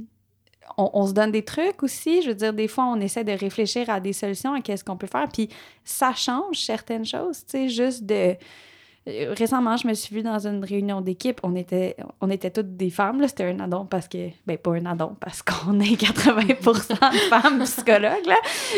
on, 0.78 0.90
on, 0.94 1.06
se 1.06 1.12
donne 1.12 1.34
des 1.34 1.44
trucs 1.44 1.84
aussi. 1.84 2.22
Je 2.22 2.30
veux 2.30 2.36
dire, 2.36 2.54
des 2.54 2.70
fois, 2.70 2.86
on 2.86 3.02
essaie 3.02 3.26
de 3.26 3.34
réfléchir 3.34 3.90
à 3.90 4.00
des 4.00 4.14
solutions, 4.14 4.54
à 4.54 4.62
qu'est-ce 4.62 4.86
qu'on 4.86 4.96
peut 4.96 5.08
faire. 5.08 5.28
Puis 5.28 5.50
ça 5.84 6.14
change 6.14 6.60
certaines 6.60 7.04
choses, 7.04 7.46
tu 7.46 7.52
sais, 7.52 7.68
juste 7.68 8.06
de 8.06 8.38
récemment, 9.08 9.78
je 9.78 9.88
me 9.88 9.94
suis 9.94 10.16
vue 10.16 10.24
dans 10.24 10.46
une 10.46 10.64
réunion 10.64 11.02
d'équipe. 11.02 11.40
On 11.44 11.56
était, 11.56 11.96
on 12.22 12.30
était 12.30 12.52
toutes 12.52 12.76
des 12.76 12.90
femmes. 12.90 13.26
C'était 13.28 13.46
un 13.46 13.60
addon 13.60 13.86
parce 13.86 14.08
que. 14.08 14.30
Ben, 14.46 14.58
pas 14.58 14.74
un 14.74 14.86
addon 14.86 15.16
parce 15.20 15.42
qu'on 15.42 15.80
est 15.80 16.00
80% 16.00 17.14
de 17.14 17.18
femmes 17.30 17.64
psychologues. 17.64 18.26
Là. 18.26 18.36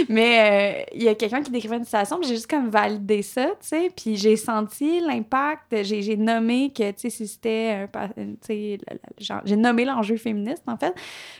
Mais 0.09 0.83
euh, 0.83 0.91
il 0.95 1.03
y 1.03 1.07
a 1.07 1.15
quelqu'un 1.15 1.41
qui 1.41 1.51
décrivait 1.51 1.77
une 1.77 1.83
situation. 1.83 2.19
J'ai 2.21 2.35
juste 2.35 2.49
comme 2.49 2.69
validé 2.69 3.21
ça, 3.21 3.47
tu 3.59 3.67
sais. 3.67 3.89
Puis 3.95 4.15
j'ai 4.15 4.35
senti 4.35 4.99
l'impact. 5.01 5.83
J'ai 5.83 6.17
nommé 6.17 6.71
que, 6.71 6.91
tu 6.91 6.99
sais, 6.99 7.09
si 7.09 7.27
c'était 7.27 7.87
un. 7.95 8.77
J'ai 9.17 9.57
nommé 9.57 9.85
l'enjeu 9.85 10.17
féministe, 10.17 10.63
en 10.67 10.77
fait. 10.77 10.93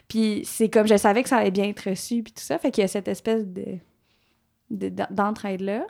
Puis 0.08 0.42
c'est 0.46 0.70
comme 0.70 0.88
je 0.88 0.98
savais 0.98 1.24
que 1.24 1.30
ça 1.30 1.38
allait 1.38 1.52
bien 1.52 1.70
être 1.70 1.90
reçu, 1.90 2.24
puis 2.24 2.34
tout 2.34 2.44
ça. 2.44 2.58
Fait 2.58 2.72
qu'il 2.72 2.82
y 2.82 2.86
a 2.86 2.88
cette 2.88 3.08
espèce 3.08 3.46
de 3.46 3.80
d'entraide-là. 4.70 5.86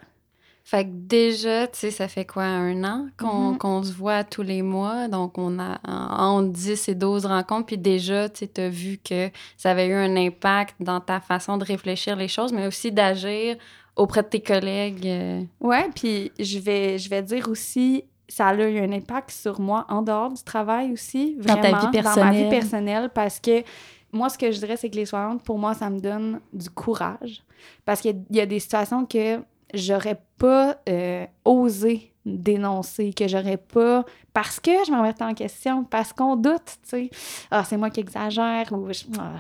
Fait 0.63 0.85
que 0.85 0.89
déjà, 0.91 1.67
tu 1.67 1.79
sais, 1.79 1.91
ça 1.91 2.07
fait 2.07 2.25
quoi, 2.25 2.43
un 2.43 2.83
an 2.83 3.07
qu'on 3.17 3.53
mm-hmm. 3.53 3.83
se 3.83 3.93
voit 3.93 4.23
tous 4.23 4.43
les 4.43 4.61
mois? 4.61 5.07
Donc, 5.07 5.37
on 5.37 5.59
a 5.59 5.79
entre 5.85 6.49
10 6.49 6.89
et 6.89 6.95
12 6.95 7.25
rencontres. 7.25 7.65
Puis 7.65 7.77
déjà, 7.77 8.29
tu 8.29 8.47
as 8.57 8.69
vu 8.69 8.99
que 9.03 9.29
ça 9.57 9.71
avait 9.71 9.87
eu 9.87 9.93
un 9.93 10.15
impact 10.15 10.75
dans 10.79 10.99
ta 10.99 11.19
façon 11.19 11.57
de 11.57 11.65
réfléchir 11.65 12.15
les 12.15 12.27
choses, 12.27 12.53
mais 12.53 12.67
aussi 12.67 12.91
d'agir 12.91 13.57
auprès 13.95 14.23
de 14.23 14.27
tes 14.27 14.41
collègues. 14.41 15.07
Euh. 15.07 15.43
Ouais, 15.59 15.89
puis 15.93 16.31
je 16.39 16.59
vais, 16.59 16.97
je 16.97 17.09
vais 17.09 17.21
dire 17.21 17.49
aussi, 17.49 18.05
ça 18.27 18.47
a 18.47 18.55
eu 18.55 18.79
un 18.79 18.91
impact 18.91 19.31
sur 19.31 19.59
moi 19.59 19.85
en 19.89 20.01
dehors 20.01 20.31
du 20.31 20.43
travail 20.43 20.93
aussi. 20.93 21.35
Vraiment, 21.39 21.61
dans 21.61 21.71
ta 21.71 21.79
vie 21.79 21.91
personnelle. 21.91 22.15
Dans 22.15 22.25
ma 22.25 22.43
vie 22.43 22.49
personnelle, 22.49 23.09
parce 23.13 23.39
que 23.39 23.63
moi, 24.11 24.29
ce 24.29 24.37
que 24.37 24.51
je 24.51 24.59
dirais, 24.59 24.77
c'est 24.77 24.89
que 24.89 24.95
les 24.95 25.05
soignantes, 25.05 25.43
pour 25.43 25.57
moi, 25.57 25.73
ça 25.73 25.89
me 25.89 25.99
donne 25.99 26.39
du 26.53 26.69
courage. 26.69 27.43
Parce 27.85 28.01
qu'il 28.01 28.23
y, 28.31 28.39
a 28.39 28.45
des 28.45 28.59
situations 28.59 29.05
que 29.05 29.39
j'aurais 29.73 30.21
pas 30.37 30.77
euh, 30.89 31.25
osé 31.45 32.11
dénoncer, 32.25 33.13
que 33.13 33.27
j'aurais 33.27 33.57
pas. 33.57 34.05
Parce 34.33 34.59
que 34.59 34.71
je 34.85 34.91
me 34.91 34.97
remettais 34.97 35.23
en 35.23 35.33
question, 35.33 35.83
parce 35.83 36.13
qu'on 36.13 36.35
doute, 36.35 36.77
tu 36.83 36.89
sais. 36.89 37.09
Ah, 37.49 37.63
c'est 37.63 37.77
moi 37.77 37.89
qui 37.89 37.99
exagère, 37.99 38.71
ou. 38.71 38.89
Ah, 39.17 39.39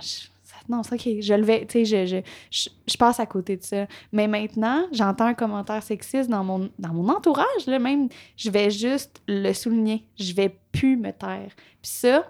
non, 0.69 0.83
c'est 0.83 0.95
OK, 0.95 1.21
je 1.21 1.33
le 1.33 1.43
vais, 1.43 1.65
tu 1.65 1.85
sais, 1.85 2.05
je, 2.05 2.21
je, 2.51 2.69
je, 2.87 2.97
passe 2.97 3.19
à 3.19 3.25
côté 3.25 3.57
de 3.57 3.63
ça. 3.63 3.87
Mais 4.11 4.27
maintenant, 4.27 4.85
j'entends 4.91 5.25
un 5.25 5.33
commentaire 5.33 5.81
sexiste 5.83 6.29
dans 6.29 6.43
mon, 6.43 6.69
dans 6.79 6.93
mon 6.93 7.09
entourage, 7.09 7.65
là, 7.67 7.79
même, 7.79 8.09
je 8.37 8.49
vais 8.49 8.69
juste 8.69 9.21
le 9.27 9.53
souligner. 9.53 10.05
Je 10.19 10.33
vais 10.33 10.55
plus 10.71 10.97
me 10.97 11.11
taire. 11.11 11.51
Puis 11.81 11.91
ça, 11.91 12.25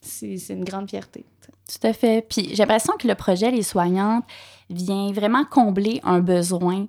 c'est 0.00 0.36
une 0.50 0.64
grande 0.64 0.90
fierté. 0.90 1.24
Tout 1.40 1.86
à 1.86 1.92
fait. 1.92 2.26
Puis 2.28 2.50
j'ai 2.50 2.56
l'impression 2.56 2.94
que 2.98 3.08
le 3.08 3.14
projet 3.14 3.50
Les 3.50 3.62
Soignantes 3.62 4.24
vient 4.68 5.10
vraiment 5.12 5.44
combler 5.44 6.00
un 6.04 6.20
besoin 6.20 6.86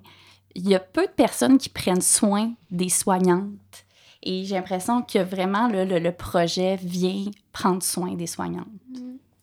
il 0.56 0.68
y 0.68 0.74
a 0.74 0.80
peu 0.80 1.06
de 1.06 1.12
personnes 1.12 1.58
qui 1.58 1.68
prennent 1.68 2.00
soin 2.00 2.52
des 2.70 2.88
soignantes. 2.88 3.84
Et 4.22 4.44
j'ai 4.44 4.56
l'impression 4.56 5.02
que 5.02 5.18
vraiment 5.18 5.68
le, 5.68 5.84
le, 5.84 6.12
projet 6.12 6.76
vient 6.82 7.26
prendre 7.52 7.82
soin 7.82 8.14
des 8.14 8.26
soignantes. 8.26 8.66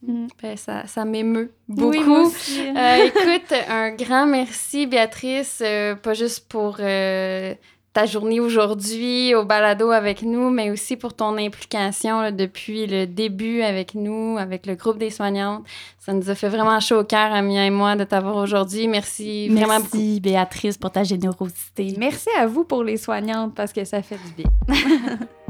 Mm. 0.02 0.28
Ben, 0.42 0.58
ça, 0.58 0.86
ça 0.88 1.06
m'émeut 1.06 1.54
beaucoup. 1.70 2.34
Euh, 2.76 3.06
écoute, 3.06 3.54
un 3.70 3.92
grand 3.92 4.26
merci, 4.26 4.88
Béatrice, 4.88 5.62
euh, 5.64 5.96
pas 5.96 6.14
juste 6.14 6.50
pour 6.50 6.78
euh, 6.80 7.54
ta 7.94 8.08
journée 8.08 8.40
aujourd'hui 8.40 9.36
au 9.36 9.46
balado 9.46 9.92
avec 9.92 10.24
nous, 10.24 10.50
mais 10.50 10.72
aussi 10.72 10.98
pour 10.98 11.14
ton 11.14 11.38
implication 11.38 12.32
depuis 12.32 12.88
le 12.88 13.06
début 13.06 13.62
avec 13.62 13.94
nous, 13.94 14.38
avec 14.40 14.66
le 14.66 14.74
groupe 14.74 14.98
des 14.98 15.12
soignantes. 15.12 15.64
Ça 16.00 16.12
nous 16.12 16.30
a 16.30 16.36
fait 16.36 16.50
vraiment 16.50 16.80
chaud 16.80 17.00
au 17.00 17.04
cœur, 17.04 17.32
Amia 17.32 17.66
et 17.66 17.70
moi, 17.70 17.96
de 17.96 18.04
t'avoir 18.04 18.36
aujourd'hui. 18.38 18.88
Merci, 18.88 19.48
Merci 19.50 19.64
vraiment 19.64 19.80
Merci, 19.80 20.20
Béatrice, 20.20 20.78
pour 20.78 20.92
ta 20.92 21.04
générosité. 21.04 21.96
Merci 21.98 22.30
à 22.38 22.48
vous 22.48 22.64
pour 22.64 22.84
les 22.84 22.98
soignantes 22.98 23.54
parce 23.54 23.72
que 23.72 23.86
ça 23.86 24.02
fait 24.02 24.18
du 24.18 24.44
bien. 24.44 25.20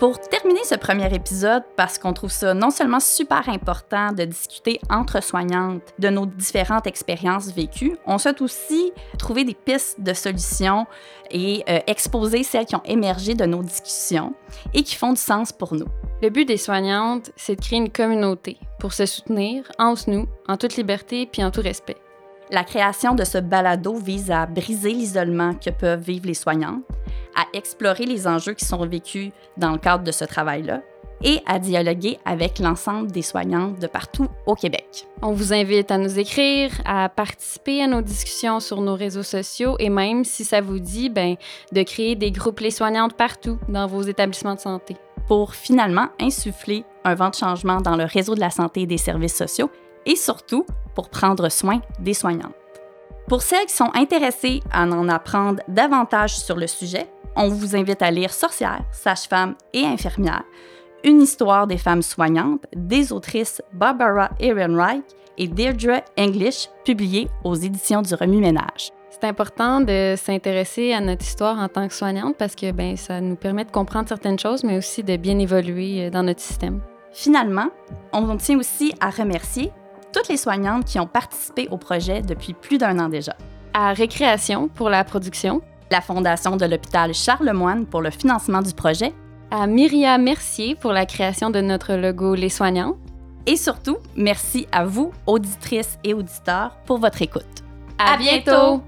Pour 0.00 0.18
terminer 0.18 0.64
ce 0.64 0.76
premier 0.76 1.14
épisode, 1.14 1.62
parce 1.76 1.98
qu'on 1.98 2.14
trouve 2.14 2.32
ça 2.32 2.54
non 2.54 2.70
seulement 2.70 3.00
super 3.00 3.50
important 3.50 4.12
de 4.12 4.24
discuter 4.24 4.80
entre 4.88 5.22
soignantes 5.22 5.82
de 5.98 6.08
nos 6.08 6.24
différentes 6.24 6.86
expériences 6.86 7.52
vécues, 7.52 7.98
on 8.06 8.16
souhaite 8.16 8.40
aussi 8.40 8.94
trouver 9.18 9.44
des 9.44 9.52
pistes 9.52 10.00
de 10.00 10.14
solutions 10.14 10.86
et 11.30 11.62
euh, 11.68 11.80
exposer 11.86 12.44
celles 12.44 12.64
qui 12.64 12.76
ont 12.76 12.82
émergé 12.86 13.34
de 13.34 13.44
nos 13.44 13.62
discussions 13.62 14.32
et 14.72 14.84
qui 14.84 14.96
font 14.96 15.12
du 15.12 15.20
sens 15.20 15.52
pour 15.52 15.74
nous. 15.74 15.88
Le 16.22 16.30
but 16.30 16.46
des 16.46 16.56
soignantes, 16.56 17.30
c'est 17.36 17.56
de 17.56 17.60
créer 17.60 17.78
une 17.78 17.92
communauté 17.92 18.56
pour 18.78 18.94
se 18.94 19.04
soutenir 19.04 19.70
entre 19.78 20.08
nous, 20.08 20.26
en 20.48 20.56
toute 20.56 20.76
liberté 20.76 21.28
puis 21.30 21.44
en 21.44 21.50
tout 21.50 21.60
respect. 21.60 21.98
La 22.50 22.64
création 22.64 23.14
de 23.14 23.24
ce 23.24 23.36
balado 23.36 23.94
vise 23.94 24.30
à 24.30 24.46
briser 24.46 24.92
l'isolement 24.92 25.52
que 25.54 25.68
peuvent 25.68 26.00
vivre 26.00 26.26
les 26.26 26.34
soignantes, 26.34 26.82
à 27.36 27.44
explorer 27.52 28.06
les 28.06 28.26
enjeux 28.26 28.54
qui 28.54 28.64
sont 28.64 28.86
vécus 28.86 29.32
dans 29.56 29.72
le 29.72 29.78
cadre 29.78 30.04
de 30.04 30.12
ce 30.12 30.24
travail-là 30.24 30.82
et 31.22 31.40
à 31.46 31.58
dialoguer 31.58 32.18
avec 32.24 32.58
l'ensemble 32.58 33.10
des 33.10 33.22
soignantes 33.22 33.78
de 33.78 33.86
partout 33.86 34.28
au 34.46 34.54
Québec. 34.54 35.06
On 35.22 35.32
vous 35.32 35.52
invite 35.52 35.90
à 35.90 35.98
nous 35.98 36.18
écrire, 36.18 36.70
à 36.84 37.08
participer 37.08 37.82
à 37.82 37.86
nos 37.86 38.00
discussions 38.00 38.60
sur 38.60 38.80
nos 38.80 38.94
réseaux 38.94 39.22
sociaux 39.22 39.76
et 39.78 39.90
même, 39.90 40.24
si 40.24 40.44
ça 40.44 40.60
vous 40.60 40.78
dit, 40.78 41.10
ben, 41.10 41.36
de 41.72 41.82
créer 41.82 42.16
des 42.16 42.30
groupes 42.30 42.60
Les 42.60 42.70
Soignantes 42.70 43.14
partout 43.14 43.58
dans 43.68 43.86
vos 43.86 44.02
établissements 44.02 44.54
de 44.54 44.60
santé. 44.60 44.96
Pour 45.28 45.54
finalement 45.54 46.08
insuffler 46.20 46.84
un 47.04 47.14
vent 47.14 47.30
de 47.30 47.34
changement 47.34 47.80
dans 47.80 47.96
le 47.96 48.04
réseau 48.04 48.34
de 48.34 48.40
la 48.40 48.50
santé 48.50 48.82
et 48.82 48.86
des 48.86 48.98
services 48.98 49.36
sociaux 49.36 49.70
et 50.06 50.16
surtout 50.16 50.64
pour 50.94 51.10
prendre 51.10 51.48
soin 51.50 51.80
des 52.00 52.14
soignantes. 52.14 52.54
Pour 53.28 53.42
celles 53.42 53.66
qui 53.66 53.76
sont 53.76 53.90
intéressées 53.94 54.60
à 54.72 54.84
en 54.84 55.08
apprendre 55.08 55.62
davantage 55.68 56.36
sur 56.36 56.56
le 56.56 56.66
sujet, 56.66 57.06
on 57.36 57.48
vous 57.48 57.76
invite 57.76 58.02
à 58.02 58.10
lire 58.10 58.32
Sorcières, 58.32 58.84
Sages-femmes 58.92 59.54
et 59.72 59.84
Infirmières, 59.84 60.44
une 61.04 61.22
histoire 61.22 61.66
des 61.66 61.78
femmes 61.78 62.02
soignantes 62.02 62.66
des 62.74 63.12
autrices 63.12 63.62
Barbara 63.72 64.30
Ehrenreich 64.38 65.02
et 65.38 65.48
Deirdre 65.48 66.02
English, 66.18 66.68
publiée 66.84 67.28
aux 67.44 67.54
éditions 67.54 68.02
du 68.02 68.14
Remue-Ménage. 68.14 68.92
C'est 69.10 69.24
important 69.24 69.80
de 69.80 70.14
s'intéresser 70.16 70.92
à 70.92 71.00
notre 71.00 71.24
histoire 71.24 71.58
en 71.58 71.68
tant 71.68 71.88
que 71.88 71.94
soignante 71.94 72.36
parce 72.36 72.54
que 72.54 72.70
ben, 72.72 72.96
ça 72.96 73.20
nous 73.20 73.36
permet 73.36 73.64
de 73.64 73.70
comprendre 73.70 74.08
certaines 74.08 74.38
choses, 74.38 74.62
mais 74.62 74.76
aussi 74.76 75.02
de 75.02 75.16
bien 75.16 75.38
évoluer 75.38 76.06
euh, 76.06 76.10
dans 76.10 76.22
notre 76.22 76.40
système. 76.40 76.80
Finalement, 77.12 77.68
on 78.12 78.36
tient 78.36 78.58
aussi 78.58 78.94
à 79.00 79.10
remercier 79.10 79.72
toutes 80.12 80.28
les 80.28 80.36
soignantes 80.36 80.84
qui 80.84 80.98
ont 81.00 81.06
participé 81.06 81.68
au 81.70 81.76
projet 81.76 82.22
depuis 82.22 82.54
plus 82.54 82.78
d'un 82.78 82.98
an 82.98 83.08
déjà. 83.08 83.34
À 83.74 83.92
Récréation 83.92 84.68
pour 84.68 84.90
la 84.90 85.04
production. 85.04 85.60
La 85.90 86.00
Fondation 86.00 86.56
de 86.56 86.66
l'hôpital 86.66 87.12
Charlemagne 87.12 87.84
pour 87.84 88.00
le 88.00 88.10
financement 88.10 88.62
du 88.62 88.72
projet. 88.72 89.12
À 89.50 89.66
Myria 89.66 90.18
Mercier 90.18 90.76
pour 90.76 90.92
la 90.92 91.04
création 91.04 91.50
de 91.50 91.60
notre 91.60 91.94
logo 91.94 92.36
Les 92.36 92.48
Soignants. 92.48 92.96
Et 93.46 93.56
surtout, 93.56 93.96
merci 94.14 94.68
à 94.70 94.84
vous, 94.84 95.12
auditrices 95.26 95.98
et 96.04 96.14
auditeurs, 96.14 96.76
pour 96.86 96.98
votre 96.98 97.20
écoute. 97.22 97.64
À, 97.98 98.16
bientôt! 98.16 98.82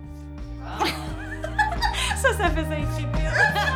ça, 2.16 2.32
ça 2.38 2.50
faisait. 2.50 3.71